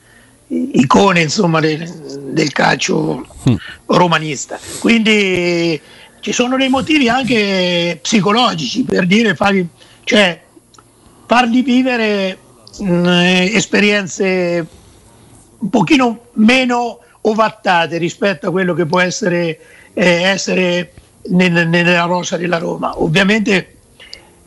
icone 0.49 1.23
insomma 1.23 1.61
del, 1.61 1.89
del 2.33 2.53
calcio 2.53 3.27
mm. 3.49 3.55
romanista. 3.87 4.59
Quindi 4.81 5.81
ci 6.21 6.33
sono 6.33 6.57
dei 6.57 6.69
motivi 6.69 7.09
anche 7.09 7.99
psicologici 8.01 8.85
per 8.85 9.07
dire 9.07 9.35
fargli, 9.35 9.67
cioè, 10.05 10.41
fargli 11.27 11.65
vivere 11.65 12.39
mh, 12.79 12.85
mm, 12.85 13.07
esperienze 13.55 14.67
un 15.59 15.69
pochino 15.69 16.27
meno 16.35 16.99
ovattate 17.23 17.99
rispetto 17.99 18.49
a 18.49 18.51
quello 18.51 18.75
che 18.75 18.87
può 18.87 19.01
essere, 19.01 19.59
eh, 19.95 20.23
essere 20.23 20.93
nel, 21.31 21.69
nella 21.69 22.05
rosa 22.05 22.37
della 22.37 22.59
Roma. 22.59 23.01
Ovviamente 23.03 23.77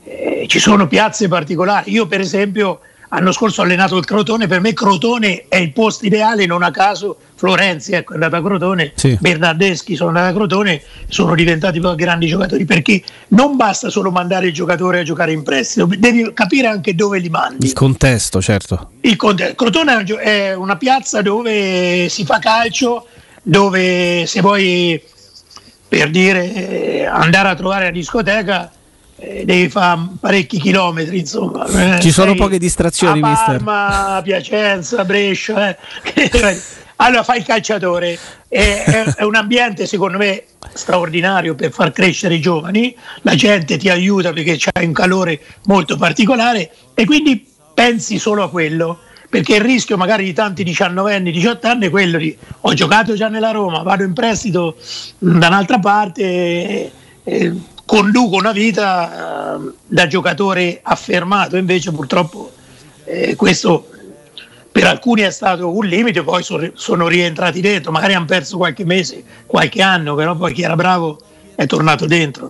eh, 0.03 0.45
ci 0.47 0.59
sono 0.59 0.87
piazze 0.87 1.27
particolari. 1.27 1.91
Io 1.91 2.07
per 2.07 2.19
esempio 2.19 2.79
l'anno 3.09 3.31
scorso 3.31 3.61
ho 3.61 3.63
allenato 3.63 3.97
il 3.97 4.05
Crotone, 4.05 4.47
per 4.47 4.59
me 4.59 4.73
Crotone 4.73 5.45
è 5.47 5.55
il 5.55 5.71
posto 5.71 6.05
ideale, 6.05 6.45
non 6.45 6.63
a 6.63 6.71
caso 6.71 7.17
Florenzi 7.35 7.93
ecco, 7.93 8.11
è 8.11 8.15
andata 8.15 8.37
a 8.37 8.41
Crotone, 8.41 8.91
sì. 8.95 9.17
Bernardeschi 9.19 9.95
sono 9.95 10.09
andati 10.09 10.31
a 10.31 10.33
Crotone, 10.33 10.81
sono 11.07 11.33
diventati 11.33 11.79
poi 11.79 11.95
grandi 11.95 12.27
giocatori, 12.27 12.65
perché 12.65 13.01
non 13.29 13.55
basta 13.55 13.89
solo 13.89 14.11
mandare 14.11 14.47
il 14.47 14.53
giocatore 14.53 14.99
a 14.99 15.03
giocare 15.03 15.31
in 15.31 15.43
prestito, 15.43 15.87
devi 15.97 16.29
capire 16.33 16.67
anche 16.67 16.93
dove 16.93 17.19
li 17.19 17.29
mandi. 17.29 17.65
Il 17.65 17.73
contesto, 17.73 18.41
certo. 18.41 18.91
Il 19.01 19.15
contesto. 19.15 19.55
Crotone 19.55 20.03
è 20.03 20.53
una 20.53 20.75
piazza 20.75 21.21
dove 21.21 22.09
si 22.09 22.25
fa 22.25 22.39
calcio, 22.39 23.07
dove 23.41 24.25
se 24.25 24.41
vuoi 24.41 25.01
per 25.95 26.09
dire 26.09 27.07
andare 27.07 27.47
a 27.47 27.55
trovare 27.55 27.85
la 27.85 27.91
discoteca 27.91 28.69
eh, 29.17 29.45
devi 29.45 29.69
fare 29.69 30.01
parecchi 30.19 30.59
chilometri, 30.59 31.19
insomma. 31.19 31.65
Eh, 31.95 32.01
Ci 32.01 32.11
sono 32.11 32.35
poche 32.35 32.57
distrazioni, 32.57 33.19
a 33.19 33.33
Parma, 33.33 34.21
mister. 34.21 34.21
Piacenza, 34.23 35.05
Brescia. 35.05 35.69
Eh. 35.69 36.57
allora 36.97 37.23
fai 37.23 37.37
il 37.37 37.45
calciatore. 37.45 38.19
È, 38.49 38.83
è, 38.85 39.03
è, 39.15 39.23
un 39.23 39.35
ambiente, 39.35 39.87
secondo 39.87 40.17
me, 40.17 40.43
straordinario 40.73 41.55
per 41.55 41.71
far 41.71 41.93
crescere 41.93 42.35
i 42.35 42.41
giovani. 42.41 42.93
La 43.21 43.35
gente 43.35 43.77
ti 43.77 43.87
aiuta 43.87 44.33
perché 44.33 44.57
c'è 44.57 44.83
un 44.83 44.91
calore 44.91 45.39
molto 45.63 45.95
particolare 45.95 46.71
e 46.93 47.05
quindi 47.05 47.47
pensi 47.73 48.19
solo 48.19 48.43
a 48.43 48.49
quello. 48.49 48.99
Perché 49.29 49.55
il 49.55 49.61
rischio 49.61 49.97
magari 49.97 50.23
di 50.23 50.33
tanti 50.33 50.63
19 50.63 51.15
anni, 51.15 51.31
18 51.31 51.67
anni 51.67 51.87
è 51.87 51.89
quello 51.89 52.17
di 52.17 52.35
ho 52.61 52.73
giocato 52.73 53.15
già 53.15 53.27
nella 53.27 53.51
Roma, 53.51 53.81
vado 53.81 54.03
in 54.03 54.13
prestito 54.13 54.75
da 55.17 55.47
un'altra 55.47 55.79
parte. 55.79 56.21
E, 56.23 56.91
e, 57.23 57.53
conduco 57.85 58.35
una 58.35 58.51
vita 58.51 59.57
eh, 59.57 59.71
da 59.85 60.07
giocatore 60.07 60.79
affermato, 60.81 61.55
invece 61.55 61.91
purtroppo 61.91 62.51
eh, 63.05 63.35
questo 63.35 63.89
per 64.71 64.85
alcuni 64.85 65.21
è 65.21 65.31
stato 65.31 65.73
un 65.73 65.85
limite, 65.85 66.21
poi 66.23 66.43
sono 66.43 67.07
rientrati 67.07 67.61
dentro, 67.61 67.91
magari 67.91 68.13
hanno 68.13 68.25
perso 68.25 68.57
qualche 68.57 68.83
mese, 68.83 69.23
qualche 69.45 69.81
anno, 69.81 70.15
però 70.15 70.35
poi 70.35 70.51
chi 70.51 70.63
era 70.63 70.75
bravo 70.75 71.17
è 71.55 71.65
tornato 71.65 72.05
dentro. 72.05 72.49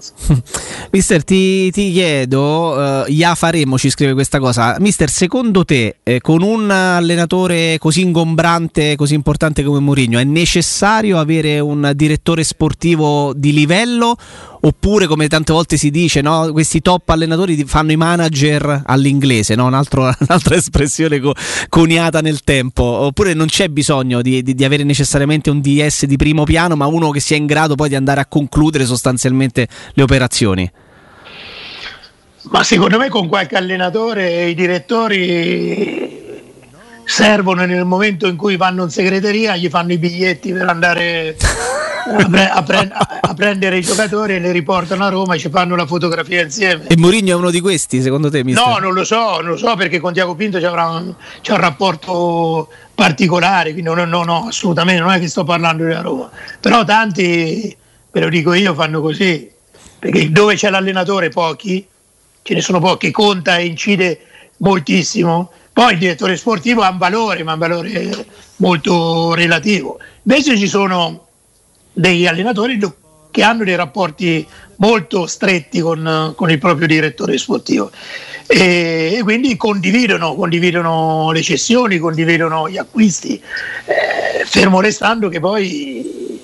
Mister, 0.91 1.23
ti, 1.23 1.71
ti 1.71 1.91
chiedo, 1.91 2.71
uh, 2.71 3.05
ya 3.07 3.35
faremo, 3.35 3.77
ci 3.77 3.89
scrive 3.89 4.13
questa 4.13 4.39
cosa. 4.39 4.75
Mister, 4.79 5.09
secondo 5.09 5.63
te, 5.63 5.97
eh, 6.03 6.19
con 6.21 6.41
un 6.41 6.69
allenatore 6.69 7.77
così 7.77 8.01
ingombrante, 8.01 8.95
così 8.95 9.13
importante 9.13 9.63
come 9.63 9.79
Mourinho, 9.79 10.19
è 10.19 10.23
necessario 10.23 11.19
avere 11.19 11.59
un 11.59 11.91
direttore 11.95 12.43
sportivo 12.43 13.33
di 13.35 13.53
livello? 13.53 14.17
Oppure, 14.65 15.05
come 15.05 15.27
tante 15.27 15.53
volte 15.53 15.77
si 15.77 15.91
dice, 15.91 16.21
no? 16.21 16.49
questi 16.51 16.81
top 16.81 17.07
allenatori 17.09 17.63
fanno 17.65 17.91
i 17.91 17.97
manager 17.97 18.81
all'inglese, 18.83 19.53
no? 19.53 19.67
Un 19.67 19.75
altro, 19.75 20.01
un'altra 20.17 20.55
espressione 20.55 21.19
co- 21.19 21.35
coniata 21.69 22.19
nel 22.19 22.41
tempo. 22.43 22.81
Oppure 22.81 23.35
non 23.35 23.45
c'è 23.45 23.67
bisogno 23.67 24.23
di, 24.23 24.41
di, 24.41 24.55
di 24.55 24.65
avere 24.65 24.83
necessariamente 24.83 25.51
un 25.51 25.61
DS 25.61 26.05
di 26.05 26.15
primo 26.15 26.45
piano, 26.45 26.75
ma 26.75 26.87
uno 26.87 27.11
che 27.11 27.19
sia 27.19 27.37
in 27.37 27.45
grado 27.45 27.75
poi 27.75 27.89
di 27.89 27.95
andare 27.95 28.21
a 28.21 28.25
concludere 28.25 28.85
sostanzialmente 28.85 29.67
le 29.93 30.01
operazioni? 30.01 30.71
Ma 32.49 32.63
secondo 32.63 32.97
me 32.97 33.07
con 33.09 33.27
qualche 33.27 33.57
allenatore 33.57 34.45
i 34.45 34.55
direttori 34.55 36.23
servono 37.03 37.65
nel 37.65 37.85
momento 37.85 38.25
in 38.25 38.35
cui 38.35 38.57
vanno 38.57 38.85
in 38.85 38.89
segreteria, 38.89 39.55
gli 39.55 39.69
fanno 39.69 39.91
i 39.91 39.99
biglietti 39.99 40.51
per 40.51 40.67
andare 40.67 41.35
a, 42.05 42.29
pre- 42.29 42.49
a, 42.49 42.63
pre- 42.63 42.91
a, 43.21 43.33
prendere 43.33 43.77
i 43.77 43.81
giocatori 43.81 44.35
e 44.35 44.39
li 44.39 44.51
riportano 44.51 45.05
a 45.05 45.09
Roma 45.09 45.35
e 45.35 45.39
ci 45.39 45.49
fanno 45.49 45.75
la 45.75 45.85
fotografia 45.85 46.41
insieme. 46.41 46.87
E 46.87 46.97
Mourinho 46.97 47.31
è 47.31 47.35
uno 47.35 47.49
di 47.49 47.59
questi, 47.59 48.01
secondo 48.01 48.29
te? 48.29 48.43
Mister? 48.43 48.65
No, 48.65 48.77
non 48.77 48.93
lo 48.93 49.03
so, 49.03 49.41
non 49.41 49.51
lo 49.51 49.57
so 49.57 49.75
perché 49.75 49.99
con 49.99 50.13
Tiago 50.13 50.35
Pinto 50.35 50.59
c'è 50.59 50.69
un, 50.69 51.15
c'è 51.41 51.53
un 51.53 51.59
rapporto 51.59 52.69
particolare, 52.93 53.71
quindi 53.71 53.89
no, 53.89 54.05
no, 54.05 54.23
no, 54.23 54.47
assolutamente 54.47 55.01
non 55.01 55.11
è 55.11 55.19
che 55.19 55.27
sto 55.27 55.43
parlando 55.43 55.83
della 55.83 56.01
Roma, 56.01 56.29
però 56.59 56.83
tanti 56.83 57.75
ve 58.11 58.19
lo 58.19 58.29
dico 58.29 58.53
io, 58.53 58.73
fanno 58.73 59.01
così, 59.01 59.49
perché 59.99 60.31
dove 60.31 60.55
c'è 60.55 60.69
l'allenatore 60.69 61.29
pochi, 61.29 61.85
ce 62.41 62.53
ne 62.53 62.61
sono 62.61 62.79
pochi, 62.79 63.11
conta 63.11 63.57
e 63.57 63.65
incide 63.65 64.19
moltissimo, 64.57 65.51
poi 65.73 65.93
il 65.93 65.99
direttore 65.99 66.37
sportivo 66.37 66.83
ha 66.83 66.89
un 66.89 66.97
valore, 66.97 67.43
ma 67.43 67.53
un 67.53 67.59
valore 67.59 68.25
molto 68.57 69.33
relativo. 69.33 69.99
Invece 70.23 70.57
ci 70.57 70.67
sono 70.67 71.24
degli 71.95 72.27
allenatori 72.27 72.77
che 73.31 73.41
hanno 73.41 73.63
dei 73.63 73.75
rapporti 73.75 74.45
molto 74.77 75.25
stretti 75.25 75.79
con, 75.79 76.33
con 76.35 76.51
il 76.51 76.59
proprio 76.59 76.87
direttore 76.87 77.37
sportivo. 77.37 77.89
E, 78.47 79.15
e 79.17 79.23
quindi 79.23 79.57
condividono, 79.57 80.35
condividono, 80.35 81.31
le 81.31 81.41
cessioni, 81.41 81.97
condividono 81.97 82.69
gli 82.69 82.77
acquisti, 82.77 83.41
eh, 83.85 84.45
fermo 84.45 84.81
restando 84.81 85.29
che 85.29 85.39
poi 85.39 86.39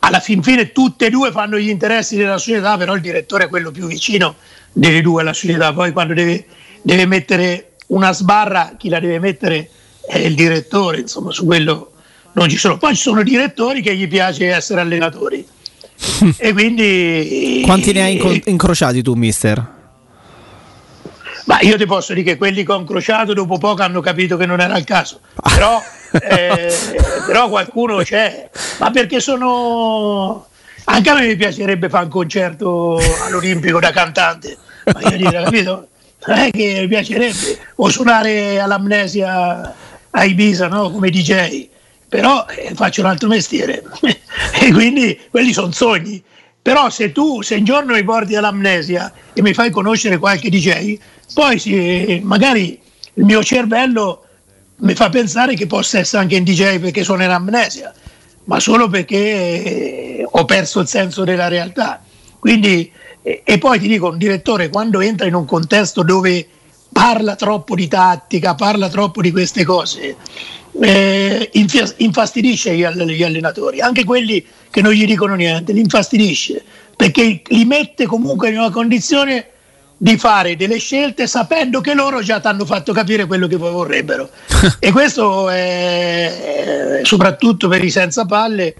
alla 0.00 0.20
fin 0.20 0.42
fine 0.42 0.72
tutte 0.72 1.06
e 1.06 1.10
due 1.10 1.30
fanno 1.32 1.58
gli 1.58 1.68
interessi 1.68 2.16
della 2.16 2.38
società, 2.38 2.76
però 2.76 2.94
il 2.94 3.00
direttore 3.00 3.44
è 3.44 3.48
quello 3.48 3.70
più 3.70 3.86
vicino 3.86 4.36
delle 4.72 5.00
due 5.00 5.22
alla 5.22 5.32
società, 5.32 5.72
poi 5.72 5.92
quando 5.92 6.14
deve, 6.14 6.46
deve 6.82 7.06
mettere 7.06 7.72
una 7.88 8.12
sbarra, 8.12 8.74
chi 8.78 8.88
la 8.88 9.00
deve 9.00 9.18
mettere 9.18 9.68
è 10.06 10.18
il 10.18 10.34
direttore, 10.34 11.00
insomma 11.00 11.32
su 11.32 11.44
quello 11.44 11.89
non 12.32 12.48
ci 12.48 12.56
sono. 12.56 12.78
Poi 12.78 12.94
ci 12.94 13.02
sono 13.02 13.22
direttori 13.22 13.82
che 13.82 13.94
gli 13.94 14.08
piace 14.08 14.48
essere 14.48 14.80
allenatori. 14.80 15.46
e 16.36 16.52
quindi... 16.52 17.62
Quanti 17.64 17.92
ne 17.92 18.02
hai 18.02 18.12
inco- 18.12 18.50
incrociati 18.50 19.02
tu, 19.02 19.14
mister? 19.14 19.78
Ma 21.46 21.58
io 21.60 21.76
ti 21.76 21.86
posso 21.86 22.12
dire 22.12 22.32
che 22.32 22.36
quelli 22.36 22.64
che 22.64 22.72
ho 22.72 22.78
incrociato 22.78 23.32
dopo 23.32 23.58
poco 23.58 23.82
hanno 23.82 24.00
capito 24.00 24.36
che 24.36 24.46
non 24.46 24.60
era 24.60 24.76
il 24.76 24.84
caso. 24.84 25.20
Però, 25.42 25.82
eh, 26.12 26.72
però 27.26 27.48
qualcuno 27.48 27.96
c'è. 27.98 28.48
Ma 28.78 28.90
perché 28.90 29.20
sono... 29.20 30.46
Anche 30.84 31.10
a 31.10 31.14
me 31.14 31.26
mi 31.26 31.36
piacerebbe 31.36 31.88
fare 31.88 32.04
un 32.04 32.10
concerto 32.10 32.98
all'Olimpico 33.24 33.80
da 33.80 33.90
cantante. 33.90 34.56
Ma 34.92 35.00
io 35.10 35.16
dire, 35.16 35.42
capito? 35.42 35.88
Non 36.26 36.38
è 36.38 36.50
che 36.50 36.78
mi 36.80 36.88
piacerebbe. 36.88 37.58
O 37.76 37.88
suonare 37.88 38.60
all'amnesia 38.60 39.74
a 40.10 40.24
Ibiza, 40.24 40.68
no? 40.68 40.90
Come 40.90 41.10
DJ. 41.10 41.68
Però 42.10 42.44
eh, 42.48 42.74
faccio 42.74 43.00
un 43.00 43.06
altro 43.06 43.28
mestiere. 43.28 43.82
e 44.60 44.72
quindi 44.72 45.18
quelli 45.30 45.54
sono 45.54 45.72
sogni. 45.72 46.22
Però 46.60 46.90
se 46.90 47.12
tu, 47.12 47.40
se 47.40 47.54
un 47.54 47.64
giorno 47.64 47.94
mi 47.94 48.04
porti 48.04 48.36
all'amnesia 48.36 49.10
e 49.32 49.40
mi 49.40 49.54
fai 49.54 49.70
conoscere 49.70 50.18
qualche 50.18 50.50
DJ, 50.50 50.98
poi 51.32 51.58
sì, 51.58 52.20
magari 52.22 52.78
il 53.14 53.24
mio 53.24 53.42
cervello 53.42 54.24
mi 54.80 54.94
fa 54.94 55.08
pensare 55.08 55.54
che 55.54 55.66
possa 55.66 55.98
essere 55.98 56.22
anche 56.22 56.36
un 56.36 56.44
DJ 56.44 56.78
perché 56.78 57.02
sono 57.02 57.22
in 57.22 57.30
amnesia, 57.30 57.94
ma 58.44 58.60
solo 58.60 58.88
perché 58.88 60.26
ho 60.28 60.44
perso 60.44 60.80
il 60.80 60.88
senso 60.88 61.24
della 61.24 61.48
realtà. 61.48 62.02
Quindi, 62.38 62.90
e 63.22 63.58
poi 63.58 63.78
ti 63.78 63.88
dico, 63.88 64.08
un 64.08 64.18
direttore 64.18 64.68
quando 64.68 65.00
entra 65.00 65.26
in 65.26 65.34
un 65.34 65.44
contesto 65.44 66.02
dove 66.02 66.46
parla 66.92 67.36
troppo 67.36 67.74
di 67.74 67.88
tattica, 67.88 68.54
parla 68.54 68.88
troppo 68.88 69.22
di 69.22 69.30
queste 69.30 69.64
cose, 69.64 70.16
eh, 70.80 71.50
infastidisce 71.96 72.74
gli, 72.74 72.84
allenatori, 72.84 73.80
anche 73.80 74.04
quelli 74.04 74.44
che 74.70 74.82
non 74.82 74.92
gli 74.92 75.06
dicono 75.06 75.34
niente, 75.34 75.72
li 75.72 75.80
infastidisce 75.80 76.62
perché 76.96 77.42
li 77.46 77.64
mette 77.64 78.06
comunque 78.06 78.50
in 78.50 78.58
una 78.58 78.70
condizione 78.70 79.46
di 79.96 80.16
fare 80.16 80.56
delle 80.56 80.78
scelte 80.78 81.26
sapendo 81.26 81.80
che 81.80 81.94
loro 81.94 82.22
già 82.22 82.40
ti 82.40 82.46
hanno 82.46 82.64
fatto 82.64 82.92
capire 82.92 83.26
quello 83.26 83.46
che 83.46 83.56
poi 83.56 83.70
vorrebbero. 83.70 84.28
e 84.78 84.92
questo 84.92 85.48
è, 85.48 87.00
soprattutto 87.02 87.68
per 87.68 87.82
i 87.82 87.90
senza 87.90 88.26
palle 88.26 88.74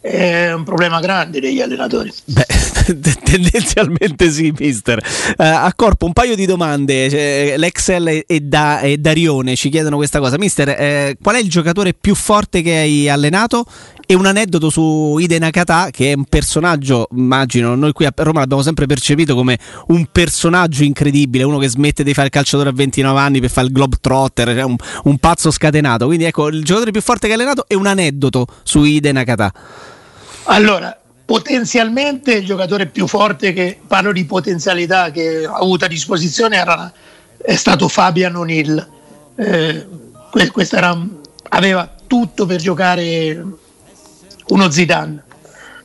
è 0.00 0.52
un 0.52 0.64
problema 0.64 1.00
grande 1.00 1.40
degli 1.40 1.60
allenatori. 1.60 2.12
Beh, 2.24 2.46
tendenzialmente 3.24 4.30
sì, 4.30 4.52
mister. 4.56 5.02
Uh, 5.36 5.68
corpo, 5.76 6.06
un 6.06 6.12
paio 6.12 6.34
di 6.34 6.46
domande. 6.46 7.08
Cioè, 7.08 7.54
L'Excel 7.56 8.24
e, 8.26 8.40
da, 8.40 8.80
e, 8.80 8.98
Darione 8.98 9.56
ci 9.56 9.68
chiedono 9.68 9.96
questa 9.96 10.18
cosa. 10.18 10.38
Mister, 10.38 10.68
eh, 10.68 11.16
qual 11.22 11.36
è 11.36 11.38
il 11.38 11.48
giocatore 11.48 11.94
più 11.94 12.14
forte 12.14 12.62
che 12.62 12.76
hai 12.76 13.08
allenato? 13.08 13.64
E 14.04 14.14
un 14.14 14.26
aneddoto 14.26 14.68
su 14.68 15.16
Ide 15.18 15.38
Nakata, 15.38 15.88
che 15.90 16.12
è 16.12 16.14
un 16.14 16.24
personaggio, 16.24 17.08
immagino, 17.12 17.74
noi 17.74 17.92
qui 17.92 18.04
a 18.04 18.12
Roma 18.14 18.40
l'abbiamo 18.40 18.62
sempre 18.62 18.84
percepito 18.86 19.34
come 19.34 19.58
un 19.86 20.06
personaggio 20.10 20.82
incredibile, 20.82 21.44
uno 21.44 21.58
che 21.58 21.68
smette 21.68 22.02
di 22.02 22.12
fare 22.12 22.26
il 22.26 22.32
calciatore 22.32 22.70
a 22.70 22.72
29 22.72 23.18
anni 23.18 23.40
per 23.40 23.48
fare 23.48 23.68
il 23.68 23.72
globetrotter, 23.72 24.48
cioè 24.48 24.62
un, 24.62 24.76
un 25.04 25.18
pazzo 25.18 25.50
scatenato. 25.50 26.06
Quindi 26.06 26.24
ecco, 26.24 26.48
il 26.48 26.62
giocatore 26.62 26.90
più 26.90 27.00
forte 27.00 27.26
che 27.26 27.32
hai 27.32 27.38
allenato 27.38 27.64
è 27.66 27.74
un 27.74 27.86
aneddoto 27.86 28.46
su 28.64 28.82
Ide 28.82 29.12
Nakata. 29.12 29.52
Allora, 30.44 31.01
potenzialmente 31.32 32.34
il 32.34 32.44
giocatore 32.44 32.84
più 32.84 33.06
forte 33.06 33.54
che 33.54 33.78
parlo 33.86 34.12
di 34.12 34.26
potenzialità 34.26 35.10
che 35.10 35.46
ha 35.46 35.54
avuto 35.54 35.86
a 35.86 35.88
disposizione 35.88 36.56
era, 36.56 36.92
è 37.38 37.56
stato 37.56 37.88
Fabian 37.88 38.36
O'Neill. 38.36 38.88
Eh, 39.36 39.86
questo 40.52 40.76
era, 40.76 40.94
aveva 41.48 41.90
tutto 42.06 42.44
per 42.44 42.60
giocare 42.60 43.42
uno 44.48 44.70
Zidane, 44.70 45.22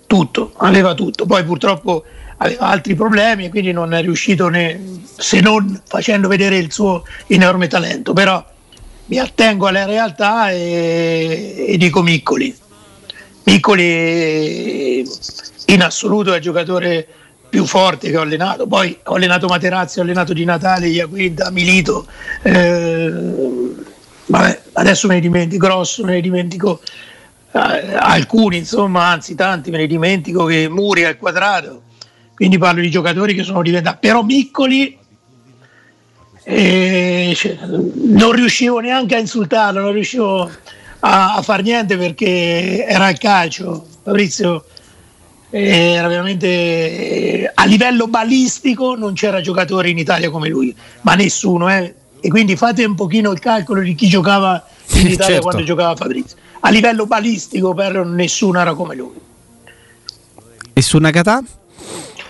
tutto, 0.05 0.51
aveva 0.57 0.93
tutto. 0.93 1.25
Poi 1.25 1.45
purtroppo 1.45 2.03
aveva 2.39 2.65
altri 2.65 2.95
problemi 2.95 3.45
e 3.45 3.49
quindi 3.49 3.71
non 3.71 3.93
è 3.93 4.01
riuscito 4.01 4.49
né 4.49 4.99
se 5.17 5.39
non 5.39 5.81
facendo 5.85 6.27
vedere 6.27 6.57
il 6.57 6.73
suo 6.73 7.05
enorme 7.27 7.67
talento, 7.67 8.11
però 8.11 8.45
mi 9.05 9.17
attengo 9.17 9.67
alla 9.67 9.85
realtà 9.85 10.51
e, 10.51 11.67
e 11.69 11.77
dico 11.77 12.01
Miccoli. 12.01 12.65
Miccoli 13.47 15.07
in 15.67 15.81
assoluto 15.81 16.33
è 16.33 16.35
il 16.35 16.41
giocatore 16.41 17.07
più 17.47 17.65
forte 17.65 18.09
che 18.09 18.17
ho 18.17 18.21
allenato. 18.21 18.67
Poi 18.67 18.99
ho 19.05 19.13
allenato 19.13 19.47
Materazzi, 19.47 19.99
ho 19.99 20.01
allenato 20.01 20.33
Di 20.33 20.43
Natale, 20.43 20.87
Iaquinta, 20.87 21.49
Milito. 21.51 22.05
Eh, 22.41 23.09
vabbè, 24.25 24.61
adesso 24.73 25.07
me 25.07 25.15
ne 25.15 25.21
dimentico, 25.21 25.65
grosso, 25.65 26.03
me 26.03 26.13
ne 26.13 26.21
dimentico 26.21 26.81
eh, 27.53 27.95
alcuni, 27.95 28.57
insomma, 28.57 29.05
anzi 29.05 29.33
tanti 29.33 29.71
me 29.71 29.77
ne 29.77 29.87
dimentico 29.87 30.43
che 30.43 30.67
Muri 30.67 31.05
al 31.05 31.17
quadrato. 31.17 31.83
Quindi 32.33 32.57
parlo 32.57 32.81
di 32.81 32.89
giocatori 32.89 33.33
che 33.33 33.43
sono 33.43 33.61
diventati, 33.61 33.97
però 34.01 34.25
piccoli. 34.25 34.97
Eh, 36.43 37.33
cioè, 37.33 37.57
non 37.61 38.31
riuscivo 38.33 38.79
neanche 38.79 39.15
a 39.15 39.19
insultarlo, 39.19 39.79
non 39.79 39.93
riuscivo 39.93 40.49
a, 40.99 41.35
a 41.35 41.41
far 41.41 41.61
niente 41.61 41.97
perché 41.97 42.85
era 42.85 43.09
il 43.09 43.17
calcio. 43.17 43.85
Fabrizio 44.03 44.65
era 45.49 46.07
veramente 46.07 47.49
a 47.53 47.65
livello 47.65 48.07
balistico 48.07 48.95
non 48.95 49.13
c'era 49.13 49.39
giocatore 49.39 49.89
in 49.89 49.97
Italia 49.97 50.29
come 50.29 50.49
lui, 50.49 50.75
ma 51.01 51.15
nessuno. 51.15 51.69
Eh. 51.69 51.93
E 52.19 52.29
quindi 52.29 52.55
fate 52.55 52.83
un 52.83 52.95
pochino 52.95 53.31
il 53.31 53.39
calcolo 53.39 53.81
di 53.81 53.95
chi 53.95 54.07
giocava 54.07 54.65
in 54.93 55.07
Italia 55.07 55.25
certo. 55.25 55.41
quando 55.41 55.63
giocava 55.63 55.95
Fabrizio. 55.95 56.37
A 56.61 56.69
livello 56.69 57.05
balistico 57.05 57.73
però 57.73 58.03
nessuno 58.03 58.59
era 58.59 58.73
come 58.73 58.95
lui. 58.95 59.13
E 60.73 60.81
su 60.81 60.97
Nakata? 60.97 61.43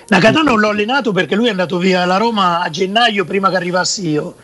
Nakata 0.09 0.41
non 0.41 0.59
l'ho 0.59 0.69
allenato 0.69 1.11
perché 1.11 1.35
lui 1.35 1.47
è 1.47 1.49
andato 1.49 1.77
via 1.77 2.03
alla 2.03 2.17
Roma 2.17 2.61
a 2.61 2.69
gennaio 2.69 3.25
prima 3.25 3.49
che 3.49 3.55
arrivassi 3.57 4.09
io 4.09 4.35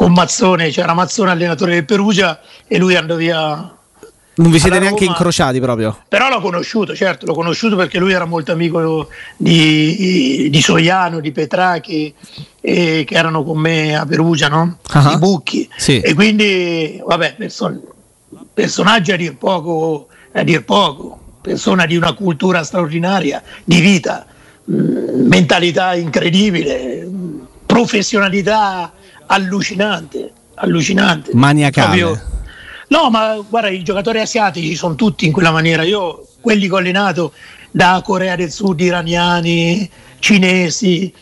con 0.00 0.12
Mazzone, 0.12 0.70
c'era 0.70 0.94
Mazzone 0.94 1.30
allenatore 1.30 1.72
del 1.74 1.84
Perugia 1.84 2.40
e 2.66 2.78
lui 2.78 2.96
andò 2.96 3.16
via 3.16 3.76
non 4.32 4.50
vi 4.50 4.58
siete 4.58 4.78
neanche 4.78 5.04
Roma, 5.04 5.10
incrociati 5.10 5.60
proprio? 5.60 6.04
Però 6.08 6.30
l'ho 6.30 6.40
conosciuto, 6.40 6.94
certo, 6.94 7.26
l'ho 7.26 7.34
conosciuto 7.34 7.76
perché 7.76 7.98
lui 7.98 8.12
era 8.14 8.24
molto 8.24 8.50
amico 8.50 9.08
di, 9.36 10.48
di 10.50 10.60
Soiano, 10.62 11.20
di 11.20 11.32
Petrachi, 11.32 12.14
che 12.58 13.06
erano 13.10 13.44
con 13.44 13.58
me 13.58 13.94
a 13.94 14.06
Perugia, 14.06 14.48
no? 14.48 14.78
Uh-huh. 14.90 15.10
I 15.10 15.18
Bucchi. 15.18 15.68
Sì. 15.76 16.00
E 16.00 16.14
quindi, 16.14 16.98
vabbè, 17.06 17.34
person- 17.36 17.82
personaggi 18.54 19.12
a 19.12 19.16
dir 19.16 19.36
poco, 19.36 20.06
a 20.32 20.42
dir 20.42 20.64
poco, 20.64 21.20
persona 21.42 21.84
di 21.84 21.96
una 21.96 22.14
cultura 22.14 22.62
straordinaria, 22.62 23.42
di 23.64 23.80
vita, 23.80 24.24
mh, 24.64 24.74
mm, 24.74 25.26
mentalità 25.26 25.94
incredibile, 25.94 27.04
mh, 27.04 27.46
professionalità 27.66 28.94
allucinante, 29.30 30.32
allucinante. 30.54 31.30
Maniacale. 31.34 31.98
Proprio, 31.98 32.28
No, 32.90 33.08
ma 33.08 33.36
guarda, 33.48 33.68
i 33.68 33.84
giocatori 33.84 34.18
asiatici 34.18 34.74
sono 34.74 34.96
tutti 34.96 35.24
in 35.24 35.30
quella 35.30 35.52
maniera. 35.52 35.84
Io, 35.84 36.26
quelli 36.40 36.66
che 36.66 36.74
ho 36.74 36.78
allenato 36.78 37.32
da 37.70 38.02
Corea 38.04 38.34
del 38.34 38.50
Sud, 38.50 38.80
iraniani, 38.80 39.88
cinesi, 40.18 41.12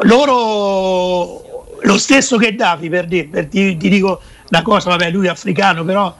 loro 0.00 1.78
lo 1.80 1.98
stesso 1.98 2.36
che 2.36 2.54
Davi, 2.54 2.90
per 2.90 3.06
dire, 3.06 3.28
per 3.28 3.46
ti, 3.46 3.78
ti 3.78 3.88
dico 3.88 4.20
una 4.50 4.60
cosa, 4.60 4.90
vabbè, 4.90 5.10
lui 5.10 5.26
è 5.26 5.30
africano, 5.30 5.84
però 5.84 6.14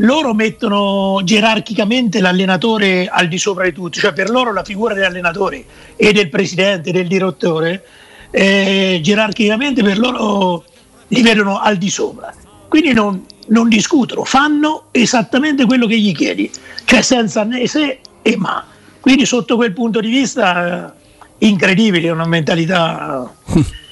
loro 0.00 0.34
mettono 0.34 1.20
gerarchicamente 1.22 2.20
l'allenatore 2.20 3.06
al 3.06 3.28
di 3.28 3.38
sopra 3.38 3.64
di 3.64 3.72
tutti, 3.72 4.00
cioè 4.00 4.12
per 4.12 4.28
loro 4.28 4.52
la 4.52 4.64
figura 4.64 4.92
dell'allenatore 4.92 5.64
e 5.94 6.12
del 6.12 6.28
presidente, 6.28 6.90
del 6.90 7.06
direttore, 7.06 7.84
eh, 8.30 9.00
gerarchicamente 9.02 9.82
per 9.82 9.98
loro 9.98 10.64
li 11.08 11.22
vedono 11.22 11.60
al 11.60 11.76
di 11.76 11.90
sopra. 11.90 12.34
Quindi 12.68 12.92
non, 12.92 13.24
non 13.48 13.68
discutono, 13.68 14.24
fanno 14.24 14.86
esattamente 14.90 15.64
quello 15.66 15.86
che 15.86 15.98
gli 15.98 16.14
chiedi, 16.14 16.50
cioè 16.84 17.02
senza 17.02 17.44
né 17.44 17.66
se 17.66 18.00
e 18.22 18.36
ma. 18.36 18.64
Quindi 19.00 19.24
sotto 19.24 19.56
quel 19.56 19.72
punto 19.72 20.00
di 20.00 20.08
vista 20.08 20.94
incredibile, 21.38 22.10
una 22.10 22.26
mentalità... 22.26 23.32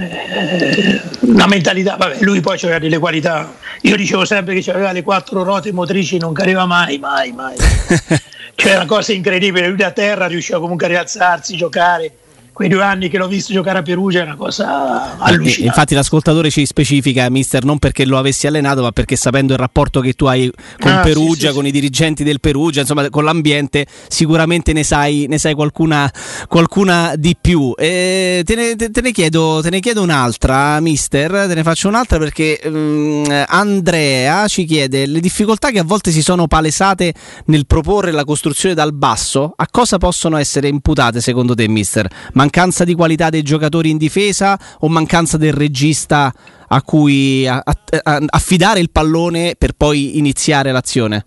Eh, 0.00 1.00
una 1.22 1.48
mentalità, 1.48 1.96
vabbè, 1.96 2.18
lui 2.20 2.38
poi 2.38 2.56
aveva 2.62 2.78
delle 2.78 2.98
qualità. 2.98 3.52
Io 3.80 3.96
dicevo 3.96 4.24
sempre 4.24 4.56
che 4.60 4.70
aveva 4.70 4.92
le 4.92 5.02
quattro 5.02 5.42
ruote 5.42 5.72
motrici, 5.72 6.18
non 6.18 6.32
cadeva 6.32 6.66
mai, 6.66 6.98
mai, 6.98 7.32
mai. 7.32 7.56
Cioè, 8.54 8.74
una 8.76 8.86
cosa 8.86 9.12
incredibile. 9.12 9.66
Lui 9.66 9.76
da 9.76 9.90
terra 9.90 10.26
riusciva 10.26 10.60
comunque 10.60 10.86
a 10.86 10.88
rialzarsi, 10.90 11.56
giocare 11.56 12.12
quei 12.58 12.68
due 12.68 12.82
anni 12.82 13.08
che 13.08 13.18
l'ho 13.18 13.28
visto 13.28 13.52
giocare 13.52 13.78
a 13.78 13.82
Perugia 13.82 14.18
è 14.18 14.22
una 14.24 14.34
cosa 14.34 15.16
allucinante. 15.18 15.62
Infatti 15.62 15.94
l'ascoltatore 15.94 16.50
ci 16.50 16.66
specifica, 16.66 17.30
mister, 17.30 17.62
non 17.62 17.78
perché 17.78 18.04
lo 18.04 18.18
avessi 18.18 18.48
allenato, 18.48 18.82
ma 18.82 18.90
perché 18.90 19.14
sapendo 19.14 19.52
il 19.52 19.60
rapporto 19.60 20.00
che 20.00 20.14
tu 20.14 20.24
hai 20.24 20.50
con 20.80 20.90
ah, 20.90 20.98
Perugia, 20.98 21.34
sì, 21.34 21.46
sì, 21.46 21.52
con 21.52 21.62
sì. 21.62 21.68
i 21.68 21.70
dirigenti 21.70 22.24
del 22.24 22.40
Perugia, 22.40 22.80
insomma 22.80 23.08
con 23.10 23.22
l'ambiente, 23.22 23.86
sicuramente 24.08 24.72
ne 24.72 24.82
sai, 24.82 25.26
ne 25.28 25.38
sai 25.38 25.54
qualcuna, 25.54 26.12
qualcuna, 26.48 27.12
di 27.14 27.36
più. 27.40 27.74
E 27.78 28.42
te, 28.44 28.56
ne, 28.56 28.74
te, 28.74 29.00
ne 29.02 29.12
chiedo, 29.12 29.60
te, 29.62 29.70
ne, 29.70 29.78
chiedo, 29.78 30.02
un'altra, 30.02 30.80
mister, 30.80 31.46
te 31.46 31.54
ne 31.54 31.62
faccio 31.62 31.86
un'altra 31.86 32.18
perché 32.18 32.58
um, 32.64 33.44
Andrea 33.46 34.48
ci 34.48 34.64
chiede 34.64 35.06
le 35.06 35.20
difficoltà 35.20 35.70
che 35.70 35.78
a 35.78 35.84
volte 35.84 36.10
si 36.10 36.22
sono 36.22 36.48
palesate 36.48 37.14
nel 37.44 37.66
proporre 37.66 38.10
la 38.10 38.24
costruzione 38.24 38.74
dal 38.74 38.92
basso, 38.92 39.52
a 39.54 39.68
cosa 39.70 39.98
possono 39.98 40.36
essere 40.38 40.66
imputate 40.66 41.20
secondo 41.20 41.54
te, 41.54 41.68
mister? 41.68 42.10
Ma 42.32 42.46
mancanza 42.48 42.84
di 42.84 42.94
qualità 42.94 43.28
dei 43.28 43.42
giocatori 43.42 43.90
in 43.90 43.98
difesa 43.98 44.58
o 44.80 44.88
mancanza 44.88 45.36
del 45.36 45.52
regista 45.52 46.32
a 46.70 46.82
cui 46.82 47.46
affidare 47.46 48.80
il 48.80 48.90
pallone 48.90 49.54
per 49.56 49.72
poi 49.72 50.16
iniziare 50.16 50.72
l'azione? 50.72 51.26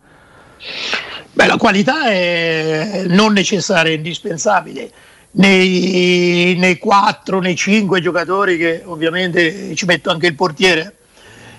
Beh, 1.33 1.45
la 1.45 1.57
qualità 1.57 2.09
è 2.09 3.03
non 3.07 3.33
necessaria, 3.33 3.91
è 3.91 3.95
indispensabile. 3.95 4.91
Nei, 5.33 6.55
nei 6.57 6.77
4, 6.77 7.39
nei 7.39 7.55
5 7.55 8.01
giocatori 8.01 8.57
che 8.57 8.81
ovviamente 8.83 9.73
ci 9.75 9.85
metto 9.85 10.09
anche 10.09 10.27
il 10.27 10.35
portiere, 10.35 10.95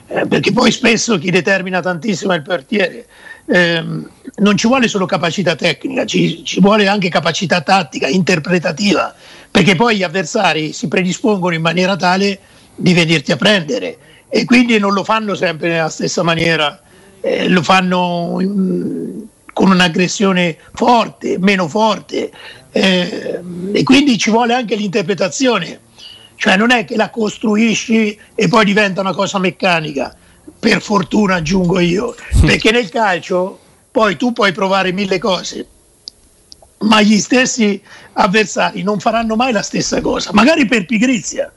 eh, 0.09 0.27
perché 0.27 0.53
poi 0.53 0.70
spesso 0.70 1.16
chi 1.18 1.31
determina 1.31 1.81
tantissimo 1.81 2.33
è 2.33 2.37
il 2.37 2.42
portiere. 2.42 3.07
Eh, 3.46 3.85
non 4.37 4.57
ci 4.57 4.66
vuole 4.66 4.88
solo 4.88 5.07
capacità 5.07 5.55
tecnica, 5.55 6.07
ci, 6.07 6.45
ci 6.45 6.61
vuole 6.61 6.88
anche 6.88 7.09
capacità 7.09 7.61
tattica, 7.61 8.09
interpretativa 8.09 9.14
perché 9.53 9.77
poi 9.77 9.99
gli 9.99 10.03
avversari 10.03 10.73
si 10.73 10.88
predispongono 10.88 11.55
in 11.55 11.61
maniera 11.61 11.95
tale 11.95 12.38
di 12.75 12.95
venirti 12.95 13.33
a 13.33 13.37
prendere. 13.37 13.99
E 14.31 14.47
quindi 14.47 14.79
non 14.79 14.95
lo 14.95 15.05
fanno 15.05 15.35
sempre 15.35 15.68
nella 15.68 15.90
stessa 15.90 16.23
maniera, 16.23 16.81
eh, 17.21 17.49
lo 17.49 17.62
fanno 17.62 18.38
in, 18.40 19.27
con 19.53 19.71
un'aggressione 19.71 20.57
forte, 20.73 21.37
meno 21.38 21.68
forte 21.68 22.31
eh, 22.73 23.40
e 23.73 23.83
quindi 23.83 24.16
ci 24.16 24.31
vuole 24.31 24.55
anche 24.55 24.75
l'interpretazione, 24.75 25.81
cioè 26.37 26.57
non 26.57 26.71
è 26.71 26.87
che 26.87 26.97
la 26.97 27.11
costruisci 27.11 28.18
e 28.35 28.49
poi 28.49 28.64
diventa 28.64 29.03
una 29.03 29.12
cosa 29.12 29.38
meccanica, 29.38 30.16
per 30.59 30.81
fortuna 30.81 31.37
aggiungo 31.37 31.79
io, 31.79 32.14
perché 32.40 32.71
nel 32.71 32.88
calcio 32.88 33.59
poi 33.92 34.16
tu 34.16 34.33
puoi 34.33 34.52
provare 34.52 34.90
mille 34.90 35.18
cose, 35.18 35.66
ma 36.78 37.02
gli 37.02 37.18
stessi 37.18 37.81
avversari 38.14 38.83
non 38.83 38.98
faranno 38.98 39.37
mai 39.37 39.52
la 39.52 39.62
stessa 39.62 40.00
cosa, 40.00 40.31
magari 40.33 40.66
per 40.66 40.87
pigrizia, 40.87 41.52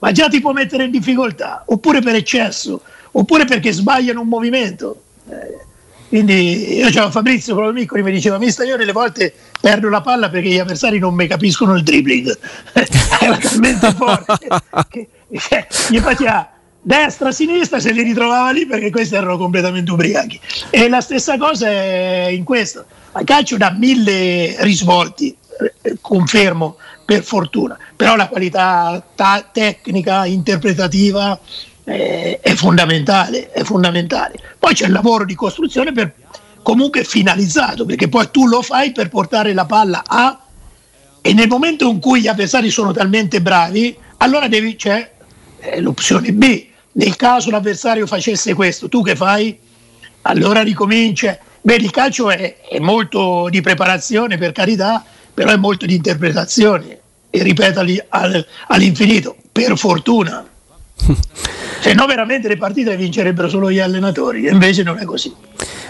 ma 0.00 0.10
già 0.10 0.28
ti 0.28 0.40
può 0.40 0.52
mettere 0.52 0.84
in 0.84 0.90
difficoltà, 0.90 1.62
oppure 1.66 2.00
per 2.00 2.16
eccesso, 2.16 2.82
oppure 3.12 3.44
perché 3.44 3.72
sbagliano 3.72 4.20
un 4.20 4.28
movimento. 4.28 5.02
Eh, 5.30 5.66
quindi 6.08 6.76
io 6.76 6.90
c'avevo 6.90 7.10
Fabrizio 7.10 7.54
proprio 7.54 7.74
Miccoli 7.74 8.02
mi 8.02 8.10
diceva 8.10 8.38
Mista 8.38 8.64
io 8.64 8.78
delle 8.78 8.92
volte 8.92 9.34
perdo 9.60 9.90
la 9.90 10.00
palla 10.00 10.30
perché 10.30 10.48
gli 10.48 10.58
avversari 10.58 10.98
non 10.98 11.14
mi 11.14 11.26
capiscono 11.26 11.76
il 11.76 11.82
dribbling 11.82 12.34
era 13.20 13.36
talmente 13.36 13.92
forte 13.92 14.48
che 14.88 15.08
cioè, 15.36 15.66
gli 15.90 15.98
faceva 15.98 16.50
destra, 16.88 17.32
sinistra, 17.32 17.80
se 17.80 17.92
li 17.92 18.02
ritrovava 18.02 18.50
lì 18.50 18.64
perché 18.64 18.88
questi 18.88 19.14
erano 19.14 19.36
completamente 19.36 19.90
ubriachi. 19.90 20.40
E 20.70 20.88
la 20.88 21.02
stessa 21.02 21.36
cosa 21.36 21.68
è 21.68 22.28
in 22.30 22.44
questo. 22.44 22.86
A 23.12 23.24
calcio 23.24 23.58
da 23.58 23.72
mille 23.72 24.56
risvolti, 24.60 25.36
eh, 25.82 25.98
confermo 26.00 26.76
per 27.04 27.22
fortuna, 27.22 27.76
però 27.94 28.16
la 28.16 28.28
qualità 28.28 29.02
ta- 29.14 29.46
tecnica, 29.52 30.24
interpretativa 30.24 31.38
eh, 31.84 32.38
è 32.40 32.54
fondamentale, 32.54 33.50
è 33.50 33.62
fondamentale. 33.64 34.36
Poi 34.58 34.72
c'è 34.72 34.86
il 34.86 34.92
lavoro 34.92 35.26
di 35.26 35.34
costruzione 35.34 35.92
per, 35.92 36.14
comunque 36.62 37.04
finalizzato, 37.04 37.84
perché 37.84 38.08
poi 38.08 38.30
tu 38.30 38.46
lo 38.46 38.62
fai 38.62 38.92
per 38.92 39.10
portare 39.10 39.52
la 39.52 39.66
palla 39.66 40.02
a 40.06 40.40
e 41.20 41.34
nel 41.34 41.48
momento 41.48 41.86
in 41.90 42.00
cui 42.00 42.22
gli 42.22 42.28
avversari 42.28 42.70
sono 42.70 42.92
talmente 42.92 43.42
bravi, 43.42 43.94
allora 44.18 44.48
devi, 44.48 44.74
c'è 44.76 45.10
eh, 45.60 45.80
l'opzione 45.80 46.32
B, 46.32 46.67
nel 46.98 47.14
caso 47.14 47.50
l'avversario 47.50 48.08
facesse 48.08 48.54
questo, 48.54 48.88
tu 48.88 49.02
che 49.02 49.14
fai? 49.14 49.56
Allora 50.22 50.62
ricomincia. 50.62 51.38
Beh, 51.60 51.76
il 51.76 51.92
calcio 51.92 52.28
è, 52.28 52.58
è 52.60 52.80
molto 52.80 53.46
di 53.50 53.60
preparazione, 53.60 54.36
per 54.36 54.50
carità, 54.50 55.04
però 55.32 55.52
è 55.52 55.56
molto 55.56 55.86
di 55.86 55.94
interpretazione 55.94 56.98
e 57.30 57.42
ripeto 57.44 57.84
all'infinito. 58.66 59.36
per 59.52 59.78
fortuna. 59.78 60.44
Se 61.80 61.94
no 61.94 62.06
veramente 62.06 62.48
le 62.48 62.56
partite 62.56 62.90
le 62.90 62.96
vincerebbero 62.96 63.48
solo 63.48 63.70
gli 63.70 63.78
allenatori, 63.78 64.46
e 64.46 64.50
invece 64.50 64.82
non 64.82 64.98
è 64.98 65.04
così. 65.04 65.32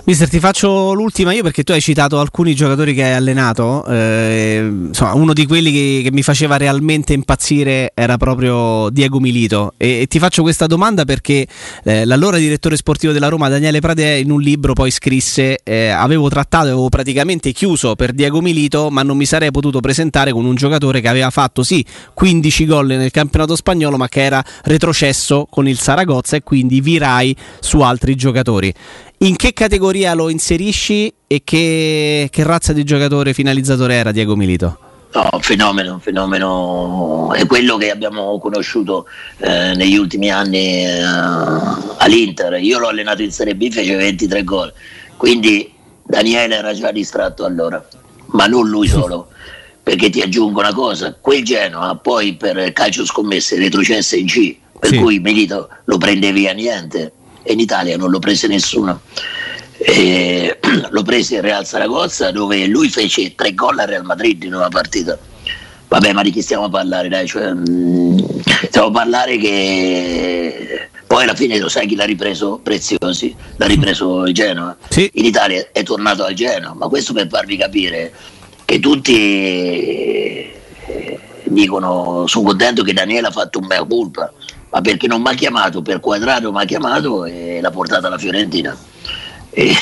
Mister, 0.05 0.29
ti 0.29 0.39
faccio 0.39 0.93
l'ultima 0.93 1.33
io 1.33 1.43
perché 1.43 1.65
tu 1.65 1.73
hai 1.73 1.81
citato 1.81 2.21
alcuni 2.21 2.55
giocatori 2.55 2.95
che 2.95 3.03
hai 3.03 3.13
allenato. 3.13 3.85
Eh, 3.87 4.65
insomma, 4.87 5.15
uno 5.15 5.33
di 5.33 5.45
quelli 5.45 5.73
che, 5.73 6.01
che, 6.05 6.13
mi 6.13 6.23
faceva 6.23 6.57
realmente 6.57 7.13
impazzire 7.13 7.93
era 7.95 8.17
proprio 8.17 8.89
Diego 8.91 9.19
Milito. 9.19 9.75
E, 9.77 10.03
e 10.03 10.07
ti 10.07 10.19
faccio 10.19 10.43
questa 10.43 10.67
domanda 10.67 11.05
perché 11.05 11.47
eh, 11.85 12.05
l'allora 12.05 12.39
direttore 12.39 12.77
sportivo 12.77 13.13
della 13.13 13.29
Roma, 13.29 13.49
Daniele 13.49 13.81
Pradè, 13.81 14.13
in 14.13 14.31
un 14.31 14.41
libro 14.41 14.73
poi 14.73 14.91
scrisse: 14.91 15.59
eh, 15.63 15.89
Avevo 15.89 16.29
trattato, 16.29 16.67
avevo 16.67 16.89
praticamente 16.89 17.53
chiuso 17.53 17.95
per 17.97 18.13
Diego 18.13 18.41
Milito, 18.41 18.91
ma 18.91 19.03
non 19.03 19.17
mi 19.17 19.27
sarei 19.27 19.51
potuto 19.51 19.81
presentare 19.81 20.33
con 20.33 20.45
un 20.45 20.55
giocatore 20.55 21.01
che 21.01 21.09
aveva 21.09 21.31
fatto 21.31 21.63
sì 21.63 21.85
15 22.15 22.67
gol 22.67 22.87
nel 22.87 23.11
campionato 23.11 23.57
spagnolo, 23.57 23.97
ma 23.97 24.09
che 24.09 24.23
era 24.23 24.43
retrocesso 24.63 25.47
con 25.51 25.67
il 25.69 25.79
Saragozza 25.79 26.37
e 26.37 26.43
quindi 26.43 26.81
virai 26.81 27.37
su 27.61 27.81
altri 27.81 28.15
giocatori. 28.15 28.73
In 29.21 29.35
che 29.35 29.53
categoria 29.53 29.88
lo 30.15 30.29
inserisci 30.29 31.13
e 31.27 31.43
che, 31.45 32.29
che 32.31 32.43
razza 32.43 32.73
di 32.73 32.85
giocatore 32.85 33.33
finalizzatore 33.33 33.95
era 33.95 34.13
Diego 34.13 34.37
Milito? 34.37 34.79
No, 35.15 35.27
un 35.33 35.41
fenomeno, 35.41 35.95
un 35.95 36.01
fenomeno 36.01 37.33
è 37.33 37.47
quello 37.47 37.79
che 37.79 37.91
abbiamo 37.91 38.39
conosciuto 38.39 39.07
eh, 39.39 39.75
negli 39.75 39.97
ultimi 39.97 40.31
anni 40.31 40.85
eh, 40.85 41.01
all'Inter. 41.97 42.61
Io 42.61 42.79
l'ho 42.79 42.89
allenato 42.89 43.23
in 43.23 43.33
Serie 43.33 43.55
B, 43.55 43.71
fece 43.71 43.97
23 43.97 44.45
gol, 44.45 44.73
quindi 45.17 45.73
Daniele 46.05 46.57
era 46.57 46.75
già 46.75 46.93
distratto 46.93 47.45
allora, 47.45 47.83
ma 48.33 48.47
non 48.47 48.69
lui 48.69 48.87
solo. 48.89 49.29
perché 49.83 50.11
ti 50.11 50.21
aggiungo 50.21 50.61
una 50.61 50.75
cosa, 50.75 51.17
quel 51.19 51.43
Genoa 51.43 51.97
poi 51.97 52.35
per 52.35 52.75
calcio 52.75 53.07
scommesse 53.07 53.57
retrocesse 53.57 54.19
in 54.19 54.27
C, 54.27 54.57
per 54.79 54.91
sì. 54.91 54.99
cui 54.99 55.19
Milito 55.19 55.71
lo 55.85 55.97
prende 55.97 56.31
via 56.33 56.53
niente 56.53 57.13
e 57.43 57.55
in 57.55 57.61
Italia 57.61 57.97
non 57.97 58.11
lo 58.11 58.19
prese 58.19 58.47
nessuno. 58.47 59.01
E, 59.79 60.59
lo 60.91 61.03
prese 61.03 61.37
il 61.37 61.43
Real 61.43 61.65
Saragozza 61.65 62.31
dove 62.31 62.67
lui 62.67 62.89
fece 62.89 63.35
tre 63.35 63.55
gol 63.55 63.79
al 63.79 63.87
Real 63.87 64.05
Madrid 64.05 64.43
in 64.43 64.55
una 64.55 64.69
partita. 64.69 65.19
Vabbè, 65.89 66.13
ma 66.13 66.23
di 66.23 66.31
chi 66.31 66.43
stiamo 66.43 66.65
a 66.65 66.69
parlare? 66.69 67.09
Dai? 67.09 67.27
Cioè, 67.27 67.53
mh, 67.53 67.71
mm, 67.71 68.19
stiamo 68.69 68.89
a 68.89 68.91
parlare 68.91 69.39
che 69.39 70.89
poi 71.07 71.23
alla 71.23 71.35
fine 71.35 71.59
lo 71.59 71.69
sai 71.69 71.87
chi 71.87 71.95
l'ha 71.95 72.05
ripreso? 72.05 72.61
Preziosi, 72.63 73.35
l'ha 73.57 73.67
ripreso 73.67 74.27
il 74.27 74.35
Genoa. 74.35 74.77
Sì. 74.89 75.11
In 75.15 75.25
Italia 75.25 75.69
è 75.73 75.83
tornato 75.83 76.25
al 76.25 76.35
Genoa, 76.35 76.75
ma 76.75 76.89
questo 76.89 77.15
per 77.15 77.29
farvi 77.29 77.57
capire 77.57 78.13
che 78.67 78.81
tutti 78.81 79.15
eh, 79.15 80.61
dicono 81.45 82.27
sono 82.27 82.49
contento 82.49 82.83
che 82.83 82.93
Daniele 82.93 83.29
ha 83.29 83.31
fatto 83.31 83.59
un 83.59 83.67
mea 83.67 83.83
culpa 83.85 84.31
ma 84.71 84.81
perché 84.81 85.07
non 85.07 85.23
mi 85.23 85.31
ha 85.31 85.35
chiamato, 85.35 85.83
per 85.83 86.01
quadrato 86.01 86.53
mi 86.53 86.61
ha 86.61 86.65
chiamato 86.65 87.25
e 87.25 87.59
l'ha 87.61 87.71
portata 87.71 88.09
alla 88.09 88.19
Fiorentina. 88.19 88.77
E, 89.51 89.75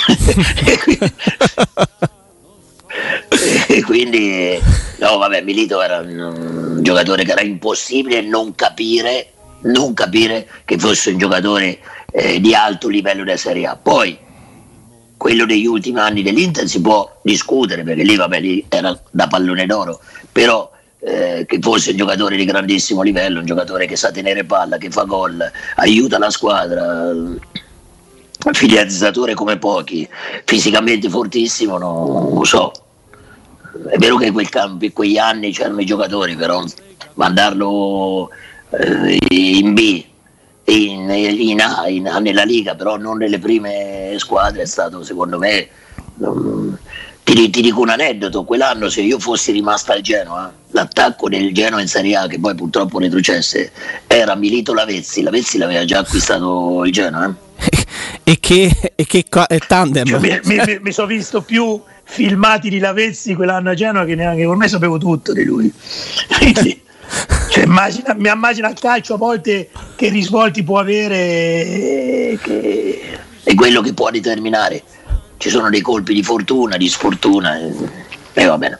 e, 3.68 3.82
quindi, 3.82 4.58
no 4.98 5.18
vabbè, 5.18 5.42
Milito 5.42 5.82
era 5.82 5.98
un 5.98 6.78
giocatore 6.82 7.24
che 7.24 7.32
era 7.32 7.42
impossibile 7.42 8.22
non 8.22 8.54
capire, 8.54 9.32
non 9.62 9.94
capire 9.94 10.48
che 10.64 10.78
fosse 10.78 11.10
un 11.10 11.18
giocatore 11.18 11.80
eh, 12.12 12.40
di 12.40 12.54
alto 12.54 12.88
livello 12.88 13.24
della 13.24 13.36
Serie 13.36 13.66
A. 13.66 13.76
Poi 13.76 14.18
quello 15.16 15.46
degli 15.46 15.66
ultimi 15.66 15.98
anni 15.98 16.22
dell'Inter 16.22 16.68
si 16.68 16.80
può 16.80 17.18
discutere 17.22 17.82
perché 17.82 18.02
lì, 18.02 18.16
vabbè, 18.16 18.40
lì 18.40 18.64
era 18.68 18.98
da 19.10 19.26
pallone 19.26 19.66
d'oro, 19.66 20.00
però 20.30 20.70
eh, 21.00 21.44
che 21.46 21.58
fosse 21.60 21.90
un 21.90 21.96
giocatore 21.96 22.36
di 22.36 22.44
grandissimo 22.44 23.02
livello, 23.02 23.40
un 23.40 23.46
giocatore 23.46 23.86
che 23.86 23.96
sa 23.96 24.10
tenere 24.10 24.44
palla, 24.44 24.76
che 24.76 24.90
fa 24.90 25.04
gol, 25.04 25.50
aiuta 25.76 26.18
la 26.18 26.30
squadra, 26.30 27.10
finalizzatore 28.52 29.34
come 29.34 29.58
pochi, 29.58 30.08
fisicamente 30.44 31.08
fortissimo, 31.08 31.78
non 31.78 32.34
lo 32.34 32.44
so. 32.44 32.72
È 33.88 33.98
vero 33.98 34.16
che 34.16 34.26
in 34.26 34.32
quel 34.32 34.48
campo, 34.48 34.84
in 34.84 34.92
quegli 34.92 35.18
anni 35.18 35.52
c'erano 35.52 35.80
i 35.80 35.86
giocatori, 35.86 36.34
però 36.34 36.64
mandarlo 37.14 38.30
eh, 38.70 39.18
in 39.28 39.74
B, 39.74 40.04
in, 40.64 41.10
in 41.10 41.60
A, 41.60 41.88
in 41.88 42.08
A, 42.08 42.18
nella 42.18 42.44
Liga, 42.44 42.74
però 42.74 42.96
non 42.96 43.18
nelle 43.18 43.38
prime 43.38 44.14
squadre 44.18 44.62
è 44.62 44.66
stato 44.66 45.02
secondo 45.02 45.38
me... 45.38 45.68
Non, 46.18 46.78
ti, 47.22 47.50
ti, 47.50 47.60
dico 47.60 47.80
un 47.80 47.88
aneddoto, 47.88 48.44
quell'anno 48.44 48.88
se 48.88 49.00
io 49.00 49.18
fossi 49.18 49.50
rimasta 49.50 49.92
al 49.92 50.00
Genoa, 50.00 50.52
l'attacco 50.76 51.28
del 51.28 51.52
Genoa 51.52 51.80
in 51.80 51.88
Serie 51.88 52.16
A, 52.16 52.26
che 52.26 52.38
poi 52.38 52.54
purtroppo 52.54 52.98
retrocesse, 52.98 53.72
era 54.06 54.34
Milito 54.34 54.74
Lavezzi, 54.74 55.22
Lavezzi 55.22 55.56
l'aveva 55.58 55.84
già 55.84 56.00
acquistato 56.00 56.84
il 56.84 56.92
Genoa. 56.92 57.34
Eh? 57.58 57.84
e 58.22 58.38
che, 58.38 58.92
e 58.94 59.06
che 59.06 59.24
è 59.48 59.58
tandem. 59.58 60.06
Cioè, 60.06 60.20
mi, 60.20 60.40
mi, 60.44 60.78
mi 60.82 60.92
sono 60.92 61.08
visto 61.08 61.40
più 61.40 61.80
filmati 62.04 62.68
di 62.68 62.78
Lavezzi 62.78 63.34
quell'anno 63.34 63.70
a 63.70 63.74
Genoa 63.74 64.04
che 64.04 64.14
neanche 64.14 64.44
ormai 64.44 64.68
sapevo 64.68 64.98
tutto 64.98 65.32
di 65.32 65.44
lui. 65.44 65.72
Quindi, 66.38 66.82
cioè, 67.50 67.64
immagina, 67.64 68.14
mi 68.14 68.28
immagino 68.28 68.66
al 68.66 68.78
calcio 68.78 69.14
a 69.14 69.16
volte 69.16 69.70
che 69.96 70.08
risvolti 70.10 70.62
può 70.62 70.78
avere 70.78 72.38
che... 72.42 73.18
è 73.42 73.54
quello 73.54 73.80
che 73.80 73.94
può 73.94 74.10
determinare 74.10 74.82
ci 75.38 75.50
sono 75.50 75.68
dei 75.68 75.82
colpi 75.82 76.14
di 76.14 76.22
fortuna, 76.22 76.76
di 76.76 76.88
sfortuna 76.88 77.58
e, 78.36 78.44
va 78.44 78.58
bene. 78.58 78.76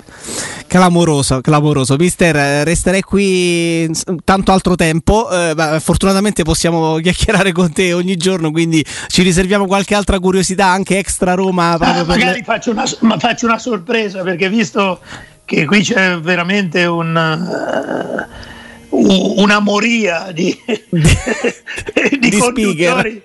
Clamoroso, 0.67 1.41
clamoroso. 1.41 1.97
Mister, 1.97 2.67
resterei 2.67 3.01
qui 3.01 3.91
tanto 4.23 4.53
altro 4.53 4.75
tempo. 4.75 5.31
Eh, 5.31 5.81
fortunatamente 5.81 6.43
possiamo 6.43 6.97
chiacchierare 7.01 7.53
con 7.53 7.73
te 7.73 7.95
ogni 7.95 8.17
giorno, 8.17 8.51
quindi 8.51 8.85
ci 9.07 9.23
riserviamo 9.23 9.65
qualche 9.65 9.95
altra 9.95 10.19
curiosità, 10.19 10.67
anche 10.67 10.99
extra 10.99 11.33
Roma. 11.33 11.73
Ah, 11.73 12.05
magari 12.05 12.41
le... 12.41 12.45
faccio, 12.45 12.71
una, 12.71 12.85
faccio, 12.85 13.47
una, 13.47 13.59
sorpresa, 13.59 14.23
perché 14.23 14.51
visto 14.51 15.01
che 15.47 15.65
qui 15.65 15.81
c'è 15.83 16.19
veramente 16.19 16.85
un. 16.85 18.27
Uh, 18.29 18.55
una 18.89 19.59
moria 19.61 20.33
di, 20.33 20.55
di, 20.67 22.19
di 22.19 22.39
conduttori. 22.39 23.23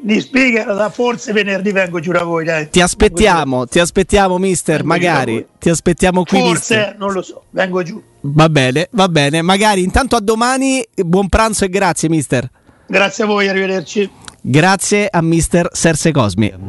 Speaker 0.00 0.02
di 0.02 0.20
speaker, 0.20 0.90
forse 0.92 1.32
venerdì 1.32 1.72
vengo 1.72 2.00
giù 2.00 2.12
da 2.12 2.24
voi. 2.24 2.44
Dai. 2.44 2.70
Ti 2.70 2.80
aspettiamo, 2.80 3.66
ti 3.66 3.78
aspettiamo, 3.78 4.38
mister. 4.38 4.78
Vengo 4.78 4.88
magari 4.88 5.46
ti 5.58 5.68
aspettiamo 5.68 6.24
qui. 6.24 6.38
Forse, 6.38 6.76
mister. 6.76 6.96
non 6.98 7.12
lo 7.12 7.22
so, 7.22 7.44
vengo 7.50 7.82
giù. 7.82 8.02
Va 8.22 8.48
bene, 8.48 8.88
va 8.92 9.08
bene. 9.08 9.42
Magari 9.42 9.82
intanto 9.82 10.16
a 10.16 10.20
domani. 10.20 10.86
Buon 10.94 11.28
pranzo 11.28 11.64
e 11.64 11.68
grazie, 11.68 12.08
mister. 12.08 12.48
Grazie 12.86 13.24
a 13.24 13.26
voi, 13.26 13.48
arrivederci. 13.48 14.10
Grazie 14.40 15.08
a 15.10 15.20
mister 15.20 15.68
Serse 15.72 16.12
Cosmi. 16.12 16.68